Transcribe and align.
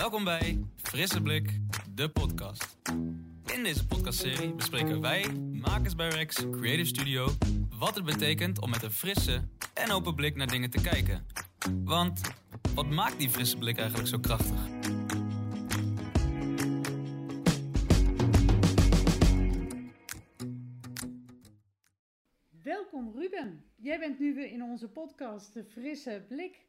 Welkom 0.00 0.24
bij 0.24 0.64
Frisse 0.76 1.22
Blik, 1.22 1.60
de 1.94 2.10
podcast. 2.10 2.78
In 3.54 3.62
deze 3.62 3.86
podcastserie 3.86 4.54
bespreken 4.54 5.00
wij, 5.00 5.32
makers 5.52 5.94
bij 5.94 6.08
Rex 6.08 6.34
Creative 6.34 6.84
Studio, 6.84 7.28
wat 7.78 7.94
het 7.94 8.04
betekent 8.04 8.60
om 8.60 8.70
met 8.70 8.82
een 8.82 8.90
frisse 8.90 9.48
en 9.74 9.90
open 9.90 10.14
blik 10.14 10.36
naar 10.36 10.46
dingen 10.46 10.70
te 10.70 10.80
kijken. 10.80 11.26
Want 11.84 12.20
wat 12.74 12.90
maakt 12.90 13.18
die 13.18 13.30
frisse 13.30 13.58
blik 13.58 13.78
eigenlijk 13.78 14.08
zo 14.08 14.18
krachtig? 14.18 14.68
Welkom 22.62 23.12
Ruben. 23.16 23.64
Jij 23.76 23.98
bent 23.98 24.18
nu 24.18 24.34
weer 24.34 24.50
in 24.50 24.62
onze 24.62 24.88
podcast 24.88 25.54
De 25.54 25.64
Frisse 25.64 26.24
Blik. 26.28 26.68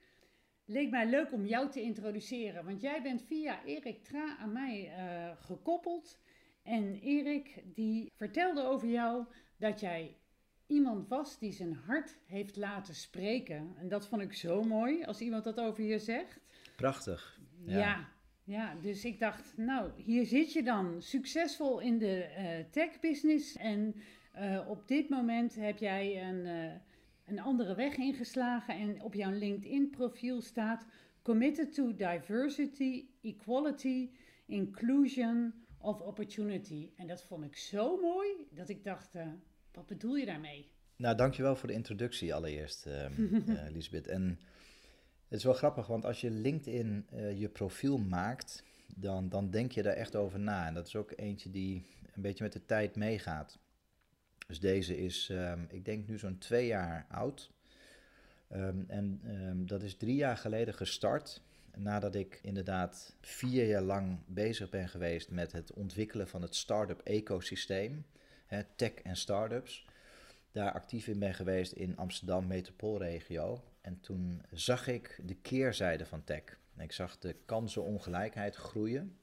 Leek 0.72 0.90
mij 0.90 1.10
leuk 1.10 1.32
om 1.32 1.46
jou 1.46 1.70
te 1.70 1.82
introduceren, 1.82 2.66
want 2.66 2.82
jij 2.82 3.02
bent 3.02 3.24
via 3.24 3.64
Erik 3.66 4.04
Tra 4.04 4.38
aan 4.38 4.52
mij 4.52 4.92
eh, 4.98 5.32
gekoppeld. 5.46 6.20
En 6.64 7.00
Erik 7.02 7.64
die 7.66 8.12
vertelde 8.16 8.64
over 8.64 8.88
jou 8.88 9.26
dat 9.58 9.80
jij 9.80 10.18
iemand 10.68 11.08
was 11.08 11.40
die 11.40 11.52
zijn 11.52 11.74
hart 11.74 12.18
heeft 12.26 12.56
laten 12.56 12.96
spreken. 12.96 13.74
En 13.78 13.88
dat 13.88 14.08
vond 14.08 14.22
ik 14.22 14.34
zo 14.34 14.64
mooi 14.64 15.04
als 15.04 15.22
iemand 15.22 15.44
dat 15.44 15.60
over 15.60 15.84
je 15.84 16.00
zegt. 16.00 16.40
Prachtig. 16.76 17.40
Ja. 17.66 17.78
Ja. 17.78 18.10
ja, 18.44 18.76
dus 18.82 19.06
ik 19.06 19.20
dacht, 19.20 19.58
nou, 19.58 19.92
hier 19.96 20.26
zit 20.26 20.54
je 20.54 20.64
dan 20.64 21.02
succesvol 21.02 21.80
in 21.80 21.98
de 21.98 22.24
eh 22.24 22.66
tech-business. 22.70 23.56
En 23.56 23.96
eh, 24.32 24.70
op 24.70 24.88
dit 24.88 25.10
moment 25.10 25.56
heb 25.56 25.78
jij 25.78 26.24
een, 26.24 26.46
een 27.26 27.40
andere 27.40 27.76
weg 27.76 27.96
ingeslagen. 27.96 28.76
En 28.76 29.02
op 29.02 29.14
jouw 29.14 29.32
LinkedIn-profiel 29.32 30.42
staat: 30.42 30.86
Committed 31.22 31.74
to 31.74 31.96
diversity, 31.96 33.06
equality, 33.22 34.10
inclusion 34.46 35.54
of 35.78 36.00
opportunity. 36.00 36.90
En 36.96 37.08
dat 37.08 37.24
vond 37.24 37.44
ik 37.44 37.58
zo 37.58 37.98
mooi 37.98 38.30
dat 38.52 38.70
ik 38.70 38.84
dacht: 38.84 39.16
eh, 39.16 39.28
wat 39.72 39.86
bedoel 39.86 40.16
je 40.16 40.26
daarmee? 40.26 40.72
Nou, 40.96 41.16
dankjewel 41.16 41.56
voor 41.56 41.68
de 41.68 41.74
introductie 41.74 42.34
allereerst, 42.34 42.86
ehm 42.86 43.36
eh, 43.50 43.72
Lisbeth. 43.76 44.08
En 44.08 44.40
het 45.28 45.40
is 45.40 45.44
wel 45.44 45.54
grappig, 45.54 45.88
want 45.88 46.06
als 46.06 46.22
je 46.22 46.30
LinkedIn 46.30 47.06
eh, 47.10 47.40
je 47.40 47.50
profiel 47.50 47.98
maakt, 47.98 48.64
dan, 48.96 49.30
dan 49.30 49.50
denk 49.50 49.72
je 49.72 49.82
daar 49.82 49.94
echt 49.94 50.16
over 50.16 50.40
na. 50.40 50.68
En 50.68 50.74
dat 50.74 50.88
is 50.88 50.96
ook 50.96 51.14
eentje 51.16 51.50
die 51.50 51.86
een 52.16 52.22
beetje 52.22 52.44
met 52.44 52.54
de 52.54 52.66
tijd 52.66 52.96
meegaat. 52.96 53.60
Dus 54.48 54.60
deze 54.60 54.98
is, 54.98 55.30
ehm, 55.30 55.64
ik 55.70 55.86
denk 55.86 56.08
nu 56.08 56.18
zo'n 56.18 56.38
twee 56.38 56.66
jaar 56.66 57.06
oud. 57.10 57.52
Ehm, 58.48 58.84
en 58.88 59.22
ehm, 59.26 59.66
dat 59.66 59.84
is 59.84 59.96
drie 59.96 60.16
jaar 60.16 60.38
geleden 60.38 60.74
gestart. 60.74 61.42
Nadat 61.76 62.16
ik 62.16 62.40
inderdaad 62.42 63.16
vier 63.22 63.68
jaar 63.68 63.82
lang 63.82 64.20
bezig 64.26 64.70
ben 64.70 64.90
geweest 64.90 65.30
met 65.30 65.52
het 65.52 65.74
ontwikkelen 65.74 66.28
van 66.28 66.42
het 66.42 66.56
start-up 66.56 67.02
ecosysteem. 67.04 68.06
tech 68.76 68.94
en 68.94 69.16
start-ups. 69.16 69.86
Daar 70.52 70.72
actief 70.72 71.08
in 71.08 71.20
ben 71.20 71.34
geweest 71.34 71.72
in 71.72 71.98
Amsterdam 71.98 72.48
metropoolregio. 72.48 73.64
En 73.82 74.00
toen 74.00 74.42
zag 74.52 74.88
ik 74.88 75.20
de 75.26 75.36
keerzijde 75.36 76.06
van 76.06 76.24
tech. 76.24 76.42
Ik 76.78 76.92
zag 76.92 77.18
de 77.18 77.36
kansenongelijkheid 77.46 78.56
groeien. 78.56 79.18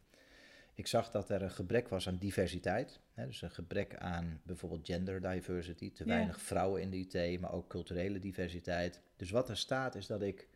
Ik 0.78 0.86
zag 0.86 1.10
dat 1.10 1.30
er 1.30 1.42
een 1.42 1.50
gebrek 1.50 1.88
was 1.88 2.08
aan 2.08 2.16
diversiteit. 2.16 3.00
Hè, 3.14 3.26
dus 3.26 3.42
een 3.42 3.50
gebrek 3.50 3.96
aan 3.96 4.40
bijvoorbeeld 4.44 4.86
gender 4.86 5.20
diversity. 5.20 5.92
Te 5.92 6.04
Ja. 6.04 6.10
weinig 6.10 6.40
vrouwen 6.40 6.82
in 6.82 6.90
de 6.90 6.96
IT, 6.96 7.40
maar 7.40 7.52
ook 7.52 7.68
culturele 7.68 8.18
diversiteit. 8.18 9.00
Dus 9.16 9.30
wat 9.30 9.48
er 9.48 9.56
staat 9.56 9.94
is 9.94 10.06
dat 10.06 10.22
ik 10.22 10.48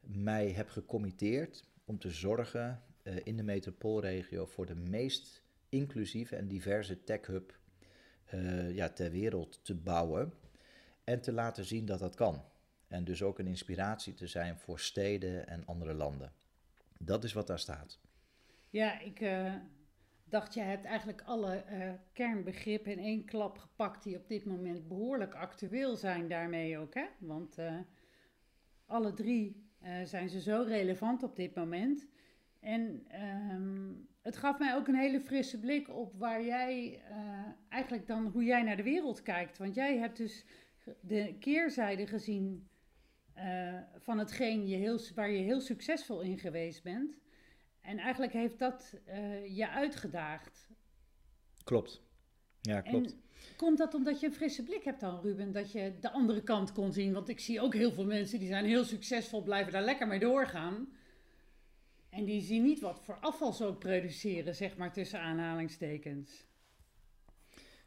mij 0.00 0.50
heb 0.50 0.68
gecommitteerd 0.68 1.64
om 1.84 1.98
te 1.98 2.10
zorgen 2.10 2.82
eh, 3.02 3.16
in 3.24 3.36
de 3.36 3.42
metropoolregio 3.42 4.46
voor 4.46 4.66
de 4.66 4.74
meest 4.74 5.42
inclusieve 5.68 6.36
en 6.36 6.48
diverse 6.48 7.04
tech 7.04 7.26
hub 7.26 7.58
eh, 8.24 8.74
ja, 8.74 8.88
ter 8.88 9.10
wereld 9.10 9.64
te 9.64 9.74
bouwen. 9.74 10.32
En 11.04 11.20
te 11.20 11.32
laten 11.32 11.64
zien 11.64 11.86
dat 11.86 11.98
dat 11.98 12.14
kan. 12.14 12.44
En 12.88 13.04
dus 13.04 13.22
ook 13.22 13.38
een 13.38 13.46
inspiratie 13.46 14.14
te 14.14 14.26
zijn 14.26 14.58
voor 14.58 14.80
steden 14.80 15.46
en 15.48 15.66
andere 15.66 15.94
landen. 15.94 16.32
Dat 16.98 17.24
is 17.24 17.32
wat 17.32 17.46
daar 17.46 17.58
staat. 17.58 17.98
Ja, 18.74 19.00
ik 19.00 19.20
eh, 19.20 19.54
dacht, 20.24 20.54
jij 20.54 20.64
hebt 20.64 20.84
eigenlijk 20.84 21.22
alle 21.22 21.54
eh, 21.54 21.92
kernbegrippen 22.12 22.92
in 22.92 22.98
één 22.98 23.24
klap 23.24 23.58
gepakt 23.58 24.02
die 24.02 24.16
op 24.16 24.28
dit 24.28 24.44
moment 24.44 24.88
behoorlijk 24.88 25.34
actueel 25.34 25.96
zijn 25.96 26.28
daarmee 26.28 26.78
ook. 26.78 26.94
Hè? 26.94 27.04
Want 27.18 27.58
eh, 27.58 27.78
alle 28.86 29.12
drie 29.12 29.62
zijn 30.04 30.28
ze 30.28 30.40
zo 30.40 30.64
relevant 30.66 31.22
op 31.22 31.36
dit 31.36 31.54
moment. 31.54 32.08
En 32.60 33.04
ehm, 33.08 33.92
het 34.22 34.36
gaf 34.36 34.58
mij 34.58 34.74
ook 34.74 34.88
een 34.88 34.94
hele 34.94 35.20
frisse 35.20 35.60
blik 35.60 35.88
op 35.88 36.14
waar 36.18 36.44
jij 36.44 37.02
eigenlijk 37.68 38.06
dan 38.06 38.26
hoe 38.26 38.44
jij 38.44 38.62
naar 38.62 38.76
de 38.76 38.82
wereld 38.82 39.22
kijkt. 39.22 39.58
Want 39.58 39.74
jij 39.74 39.98
hebt 39.98 40.16
dus 40.16 40.44
de 41.00 41.36
keerzijde 41.38 42.06
gezien 42.06 42.68
van 43.98 44.18
hetgeen 44.18 44.68
je 44.68 44.76
heel, 44.76 44.98
waar 45.14 45.30
je 45.30 45.42
heel 45.42 45.60
succesvol 45.60 46.20
in 46.20 46.38
geweest 46.38 46.82
bent. 46.82 47.22
En 47.84 47.98
eigenlijk 47.98 48.32
heeft 48.32 48.58
dat 48.58 48.94
eh, 49.04 49.56
je 49.56 49.68
uitgedaagd. 49.68 50.68
Klopt. 51.64 52.02
Ja, 52.60 52.80
klopt. 52.80 53.12
En 53.12 53.22
komt 53.56 53.78
dat 53.78 53.94
omdat 53.94 54.20
je 54.20 54.26
een 54.26 54.32
frisse 54.32 54.62
blik 54.62 54.84
hebt 54.84 55.00
dan, 55.00 55.20
Ruben? 55.20 55.52
Dat 55.52 55.72
je 55.72 55.92
de 56.00 56.10
andere 56.10 56.42
kant 56.42 56.72
kon 56.72 56.92
zien? 56.92 57.12
Want 57.12 57.28
ik 57.28 57.40
zie 57.40 57.60
ook 57.60 57.74
heel 57.74 57.92
veel 57.92 58.04
mensen 58.04 58.38
die 58.38 58.48
zijn 58.48 58.64
heel 58.64 58.84
succesvol, 58.84 59.42
blijven 59.42 59.72
daar 59.72 59.84
lekker 59.84 60.06
mee 60.06 60.18
doorgaan. 60.18 60.88
En 62.10 62.24
die 62.24 62.40
zien 62.40 62.62
niet 62.62 62.80
wat 62.80 63.00
voor 63.04 63.18
afval 63.20 63.52
ze 63.52 63.64
ook 63.64 63.78
produceren, 63.78 64.54
zeg 64.54 64.76
maar 64.76 64.92
tussen 64.92 65.20
aanhalingstekens. 65.20 66.46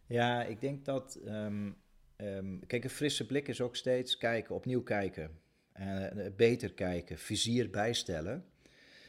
Ja, 0.07 0.43
ik 0.43 0.61
denk 0.61 0.85
dat. 0.85 1.15
ehm, 1.15 1.71
ehm, 2.15 2.59
kijk, 2.67 2.83
een 2.83 2.89
frisse 2.89 3.25
blik 3.25 3.47
is 3.47 3.61
ook 3.61 3.75
steeds 3.75 4.17
kijken, 4.17 4.55
opnieuw 4.55 4.83
kijken. 4.83 5.39
Eh, 5.71 6.05
beter 6.35 6.73
kijken, 6.73 7.17
vizier 7.17 7.69
bijstellen. 7.69 8.45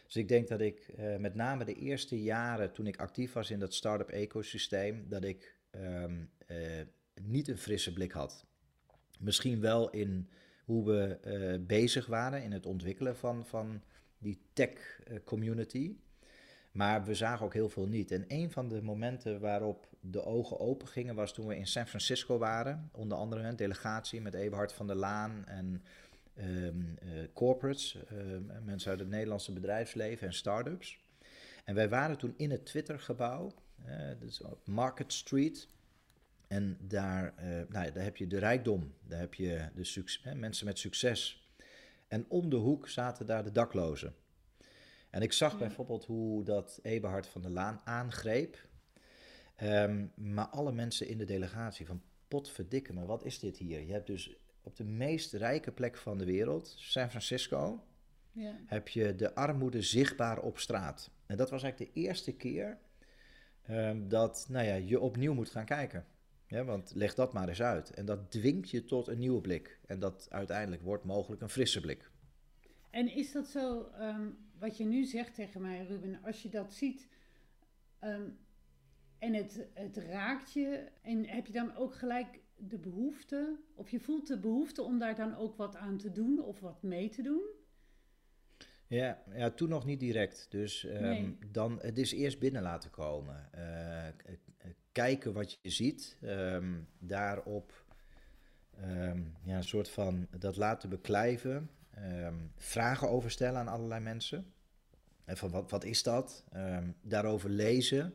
Dus 0.09 0.17
ik 0.17 0.29
denk 0.29 0.49
dat 0.49 0.61
ik 0.61 0.89
eh, 0.97 1.17
met 1.17 1.35
name 1.35 1.65
de 1.65 1.75
eerste 1.75 2.23
jaren 2.23 2.73
toen 2.73 2.87
ik 2.87 2.97
actief 2.97 3.33
was 3.33 3.51
in 3.51 3.59
dat 3.59 3.75
start-up 3.75 4.09
ecosysteem, 4.09 5.09
dat 5.09 5.25
ik 5.25 5.57
ehm, 5.71 6.25
eh, 6.47 6.59
niet 7.23 7.49
een 7.49 7.59
frisse 7.59 7.93
blik 7.93 8.13
had. 8.13 8.47
Misschien 9.19 9.61
wel 9.61 9.91
in 9.91 10.29
hoe 10.65 10.85
we 10.85 11.19
eh, 11.23 11.67
bezig 11.67 12.07
waren 12.07 12.43
in 12.43 12.53
het 12.53 12.67
ontwikkelen 12.67 13.17
van, 13.17 13.47
van 13.47 13.83
die 14.19 14.39
tech 14.53 15.01
community. 15.25 15.97
Maar 16.73 17.05
we 17.05 17.15
zagen 17.15 17.47
ook 17.47 17.55
heel 17.55 17.69
veel 17.69 17.87
niet. 17.87 18.11
En 18.11 18.25
een 18.29 18.51
van 18.51 18.69
de 18.69 18.83
momenten 18.83 19.41
waarop 19.41 19.89
de 20.01 20.25
ogen 20.25 20.61
open 20.61 20.89
gingen 20.89 21.15
was 21.15 21.33
toen 21.33 21.47
we 21.47 21.57
in 21.57 21.67
San 21.67 21.87
Francisco 21.87 22.39
waren. 22.39 22.91
Onder 22.93 23.19
andere 23.19 23.43
een 23.43 23.57
delegatie 23.57 24.21
met 24.21 24.35
Eberhard 24.35 24.73
van 24.73 24.87
der 24.87 24.97
Laan 24.97 25.45
en 25.47 25.83
ehm, 26.39 26.81
eh, 26.99 27.09
corporates, 27.33 27.97
ehm, 28.09 28.65
mensen 28.65 28.91
uit 28.91 29.01
het 29.01 29.09
Nederlandse 29.09 29.53
bedrijfsleven 29.53 30.27
en 30.27 30.33
start-ups. 30.35 30.99
En 31.65 31.75
wij 31.75 31.89
waren 31.89 32.19
toen 32.19 32.35
in 32.37 32.51
het 32.51 32.67
Twitter-gebouw, 32.67 33.53
eh, 33.85 34.11
dus 34.21 34.41
op 34.41 34.67
Market 34.67 35.13
Street. 35.13 35.69
En 36.49 36.77
daar, 36.81 37.35
eh, 37.37 37.47
nou 37.49 37.85
ja, 37.85 37.91
daar 37.91 38.05
heb 38.05 38.17
je 38.17 38.27
de 38.27 38.39
rijkdom, 38.39 38.95
daar 39.07 39.21
heb 39.21 39.35
je 39.35 39.69
de 39.75 39.85
suc- 39.85 40.21
hè, 40.23 40.35
mensen 40.35 40.67
met 40.67 40.79
succes. 40.79 41.49
En 42.09 42.25
om 42.29 42.51
de 42.51 42.57
hoek 42.57 42.89
zaten 42.89 43.27
daar 43.27 43.45
de 43.45 43.53
daklozen. 43.53 44.15
En 45.11 45.23
ik 45.23 45.33
zag 45.33 45.53
Ja. 45.53 45.59
bijvoorbeeld 45.59 46.05
hoe 46.05 46.45
dat 46.45 46.79
Eberhard 46.83 47.27
van 47.27 47.43
der 47.43 47.51
Laan 47.51 47.81
aangreep. 47.85 48.67
Ehm, 49.57 50.07
maar 50.15 50.47
alle 50.47 50.73
mensen 50.73 51.09
in 51.09 51.19
de 51.19 51.25
delegatie 51.25 51.87
van 51.87 52.03
potverdikke 52.29 52.93
me, 52.93 53.05
wat 53.07 53.25
is 53.25 53.39
dit 53.39 53.57
hier? 53.57 53.81
Je 53.87 53.93
hebt 53.93 54.07
dus 54.07 54.37
op 54.69 54.77
de 54.77 54.85
meest 54.85 55.33
rijke 55.33 55.73
plek 55.73 55.97
van 55.97 56.19
de 56.19 56.25
wereld, 56.25 56.75
San 56.79 57.09
Francisco, 57.11 57.85
Ja. 58.33 58.57
heb 58.67 58.89
je 58.89 59.15
de 59.17 59.35
armoede 59.35 59.83
zichtbaar 59.83 60.39
op 60.43 60.59
straat. 60.59 61.11
En 61.27 61.37
dat 61.37 61.51
was 61.51 61.63
eigenlijk 61.63 61.95
de 61.95 62.01
eerste 62.01 62.33
keer 62.37 62.79
ehm, 63.63 64.09
dat 64.09 64.47
nou 64.49 64.67
ja, 64.67 64.75
je 64.75 65.01
opnieuw 65.01 65.35
moet 65.35 65.51
gaan 65.51 65.65
kijken. 65.65 66.07
Ja, 66.47 66.65
want 66.65 66.93
leg 66.95 67.15
dat 67.15 67.33
maar 67.33 67.49
eens 67.49 67.63
uit. 67.63 67.91
En 67.91 68.05
dat 68.07 68.31
dwingt 68.31 68.71
je 68.71 68.85
tot 68.85 69.07
een 69.09 69.19
nieuwe 69.19 69.41
blik. 69.41 69.79
En 69.87 69.99
dat 69.99 70.27
uiteindelijk 70.31 70.83
wordt 70.83 71.05
mogelijk 71.05 71.43
een 71.43 71.49
frisse 71.49 71.81
blik. 71.81 72.11
En 72.91 73.15
is 73.15 73.33
dat 73.33 73.47
zo, 73.47 73.91
ehm, 73.99 74.29
wat 74.59 74.77
je 74.77 74.85
nu 74.85 75.05
zegt 75.05 75.35
tegen 75.35 75.61
mij, 75.61 75.85
Ruben, 75.87 76.19
als 76.23 76.43
je 76.43 76.49
dat 76.49 76.73
ziet 76.73 77.09
ehm, 77.99 78.29
en 79.19 79.35
het, 79.35 79.67
het 79.75 79.97
raakt 79.97 80.53
je, 80.53 80.89
en 81.03 81.27
heb 81.27 81.47
je 81.47 81.53
dan 81.53 81.77
ook 81.77 81.95
gelijk 81.95 82.41
de 82.59 82.79
behoefte, 82.79 83.57
of 83.75 83.91
je 83.91 84.01
voelt 84.01 84.27
de 84.27 84.39
behoefte 84.39 84.83
om 84.83 84.99
daar 84.99 85.15
dan 85.15 85.37
ook 85.37 85.57
wat 85.57 85.77
aan 85.77 85.97
te 85.97 86.13
doen 86.13 86.43
of 86.45 86.61
wat 86.61 86.83
mee 86.83 87.09
te 87.09 87.23
doen? 87.23 87.43
Ja, 88.87 89.23
ja, 89.35 89.51
toen 89.51 89.69
nog 89.69 89.85
niet 89.85 90.01
direct. 90.01 90.47
Dus 90.51 90.85
ehm, 90.85 91.03
Nee. 91.03 91.39
dan, 91.53 91.79
het 91.83 91.99
is 91.99 92.13
eerst 92.13 92.39
binnen 92.39 92.63
laten 92.63 92.91
komen. 92.91 93.53
Eh, 93.53 94.07
kijken 94.93 95.33
wat 95.33 95.59
je 95.63 95.71
ziet. 95.71 96.17
ehm, 96.23 96.75
daarop 96.99 97.85
ehm, 98.77 99.23
ja, 99.43 99.57
een 99.57 99.65
soort 99.65 99.89
van 99.89 100.27
dat 100.39 100.57
laten 100.57 100.89
beklijven. 100.89 101.71
vragen 102.57 103.09
over 103.11 103.31
stellen 103.31 103.61
aan 103.61 103.69
allerlei 103.69 104.01
mensen. 104.01 104.53
En 105.25 105.37
van 105.37 105.51
wat, 105.51 105.71
wat 105.71 105.85
is 105.85 106.03
dat? 106.03 106.45
Daarover 107.03 107.51
lezen. 107.51 108.15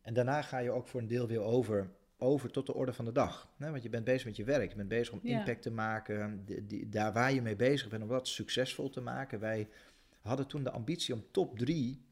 En 0.00 0.14
daarna 0.14 0.42
ga 0.42 0.58
je 0.58 0.70
ook 0.70 0.86
voor 0.88 1.00
een 1.00 1.06
deel 1.06 1.26
weer 1.26 1.40
over, 1.40 1.90
over 2.18 2.50
tot 2.50 2.66
de 2.66 2.74
orde 2.74 2.92
van 2.92 3.04
de 3.04 3.12
dag. 3.12 3.48
Hè? 3.58 3.70
Want 3.70 3.82
je 3.82 3.88
bent 3.88 4.04
bezig 4.04 4.24
met 4.26 4.36
je 4.36 4.44
werk. 4.44 4.70
Je 4.70 4.76
bent 4.76 4.88
bezig 4.88 5.12
om 5.12 5.20
Ja. 5.22 5.38
impact 5.38 5.62
te 5.62 5.70
maken. 5.70 6.42
Die, 6.44 6.66
die- 6.66 6.88
daar 6.88 7.12
waar 7.12 7.32
je 7.32 7.42
mee 7.42 7.56
bezig 7.56 7.88
bent, 7.88 8.02
om 8.02 8.08
dat 8.08 8.28
succesvol 8.28 8.90
te 8.90 9.00
maken. 9.00 9.40
Wij 9.40 9.68
hadden 10.20 10.46
toen 10.46 10.62
de 10.64 10.70
ambitie 10.70 11.14
om 11.14 11.24
top 11.30 11.58
3 11.58 12.02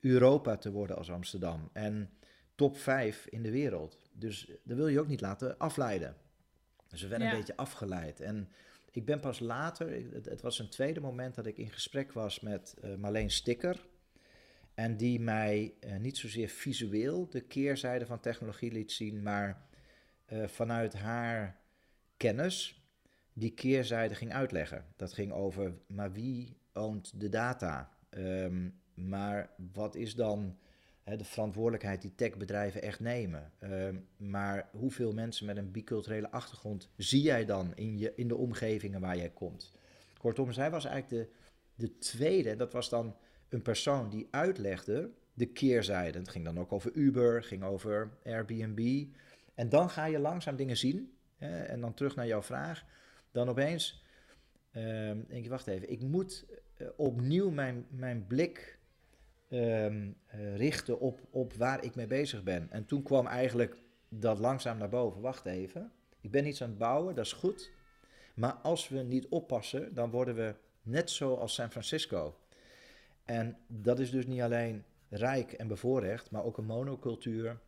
Europa 0.00 0.56
te 0.56 0.70
worden 0.70 0.96
als 0.96 1.10
Amsterdam. 1.10 1.68
En 1.72 2.10
top 2.54 2.76
5 2.78 3.26
in 3.26 3.42
de 3.42 3.50
wereld. 3.50 3.98
Dus 4.12 4.50
dat 4.62 4.76
wil 4.76 4.88
je 4.88 5.00
ook 5.00 5.08
niet 5.08 5.20
laten 5.20 5.58
afleiden. 5.58 6.16
Dus 6.88 7.02
we 7.02 7.08
werden 7.08 7.26
Ja. 7.26 7.32
een 7.32 7.38
beetje 7.38 7.56
afgeleid. 7.56 8.20
En 8.20 8.48
ik 8.90 9.04
ben 9.04 9.20
pas 9.20 9.38
later, 9.40 10.02
het 10.24 10.40
was 10.40 10.58
een 10.58 10.68
tweede 10.68 11.00
moment 11.00 11.34
dat 11.34 11.46
ik 11.46 11.56
in 11.58 11.70
gesprek 11.70 12.12
was 12.12 12.40
met 12.40 12.74
eh, 12.82 12.94
Marleen 12.94 13.30
Sticker. 13.30 13.86
En 14.78 14.96
die 14.96 15.20
mij 15.20 15.74
eh, 15.80 15.96
niet 15.96 16.18
zozeer 16.18 16.48
visueel 16.48 17.28
de 17.28 17.40
keerzijde 17.40 18.06
van 18.06 18.20
technologie 18.20 18.72
liet 18.72 18.92
zien, 18.92 19.22
maar 19.22 19.66
eh, 20.24 20.46
vanuit 20.46 20.94
haar 20.94 21.60
kennis 22.16 22.82
die 23.32 23.54
keerzijde 23.54 24.14
ging 24.14 24.32
uitleggen. 24.32 24.84
Dat 24.96 25.12
ging 25.12 25.32
over, 25.32 25.72
maar 25.86 26.12
wie 26.12 26.56
oont 26.72 27.20
de 27.20 27.28
data? 27.28 27.92
Ehm, 28.10 28.68
maar 28.94 29.50
wat 29.72 29.94
is 29.94 30.14
dan 30.14 30.58
de 31.04 31.24
verantwoordelijkheid 31.24 32.02
die 32.02 32.14
techbedrijven 32.14 32.82
echt 32.82 33.00
nemen? 33.00 33.52
Ehm, 33.58 33.96
maar 34.16 34.68
hoeveel 34.72 35.12
mensen 35.12 35.46
met 35.46 35.56
een 35.56 35.70
biculturele 35.70 36.30
achtergrond 36.30 36.88
zie 36.96 37.22
jij 37.22 37.44
dan 37.44 37.72
in, 37.74 37.98
je, 37.98 38.12
in 38.16 38.28
de 38.28 38.36
omgevingen 38.36 39.00
waar 39.00 39.16
jij 39.16 39.30
komt? 39.30 39.72
Kortom, 40.18 40.52
zij 40.52 40.70
was 40.70 40.84
eigenlijk 40.84 41.28
de, 41.28 41.34
de 41.74 41.98
tweede, 41.98 42.56
dat 42.56 42.72
was 42.72 42.88
dan 42.88 43.16
een 43.48 43.62
persoon 43.62 44.10
die 44.10 44.28
uitlegde 44.30 45.10
de 45.34 45.46
keerzijde. 45.46 46.18
Het 46.18 46.28
ging 46.28 46.44
dan 46.44 46.58
ook 46.58 46.72
over 46.72 46.92
Uber, 46.92 47.42
ging 47.42 47.64
over 47.64 48.10
Airbnb. 48.24 49.06
En 49.54 49.68
dan 49.68 49.90
ga 49.90 50.04
je 50.04 50.18
langzaam 50.18 50.56
dingen 50.56 50.76
zien. 50.76 51.12
Hè, 51.36 51.62
en 51.62 51.80
dan 51.80 51.94
terug 51.94 52.16
naar 52.16 52.26
jouw 52.26 52.42
vraag. 52.42 52.84
Dan 53.32 53.48
opeens 53.48 54.02
ehm, 54.72 55.18
denk 55.28 55.44
je, 55.44 55.50
wacht 55.50 55.66
even, 55.66 55.90
ik 55.90 56.00
moet 56.00 56.46
eh, 56.76 56.86
opnieuw 56.96 57.50
mijn, 57.50 57.86
mijn 57.90 58.26
blik 58.26 58.78
ehm, 59.48 60.10
eh, 60.26 60.56
richten 60.56 61.00
op, 61.00 61.20
op 61.30 61.52
waar 61.52 61.84
ik 61.84 61.94
mee 61.94 62.06
bezig 62.06 62.42
ben. 62.42 62.70
En 62.70 62.84
toen 62.84 63.02
kwam 63.02 63.26
eigenlijk 63.26 63.76
dat 64.08 64.38
langzaam 64.38 64.78
naar 64.78 64.88
boven. 64.88 65.20
Wacht 65.20 65.46
even, 65.46 65.92
ik 66.20 66.30
ben 66.30 66.46
iets 66.46 66.62
aan 66.62 66.68
het 66.68 66.78
bouwen, 66.78 67.14
dat 67.14 67.24
is 67.24 67.32
goed. 67.32 67.70
Maar 68.34 68.52
als 68.52 68.88
we 68.88 68.98
niet 68.98 69.28
oppassen, 69.28 69.94
dan 69.94 70.10
worden 70.10 70.34
we 70.34 70.54
net 70.82 71.10
zoals 71.10 71.54
San 71.54 71.70
Francisco. 71.70 72.38
En 73.28 73.56
dat 73.66 73.98
is 73.98 74.10
dus 74.10 74.26
niet 74.26 74.40
alleen 74.40 74.84
rijk 75.08 75.52
en 75.52 75.68
bevoorrecht, 75.68 76.30
maar 76.30 76.44
ook 76.44 76.58
een 76.58 76.64
monocultuur 76.64 77.58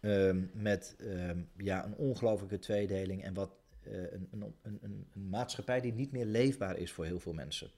ehm, 0.00 0.42
met 0.52 0.96
ehm, 0.98 1.42
ja, 1.56 1.84
een 1.84 1.96
ongelofelijke 1.96 2.58
tweedeling 2.58 3.24
en 3.24 3.34
wat, 3.34 3.50
eh, 3.82 4.12
een, 4.12 4.28
een, 4.30 4.54
een, 4.62 4.78
een, 5.12 5.28
maatschappij 5.28 5.80
die 5.80 5.92
niet 5.92 6.12
meer 6.12 6.24
leefbaar 6.24 6.78
is 6.78 6.92
voor 6.92 7.04
heel 7.04 7.20
veel 7.20 7.32
mensen. 7.32 7.70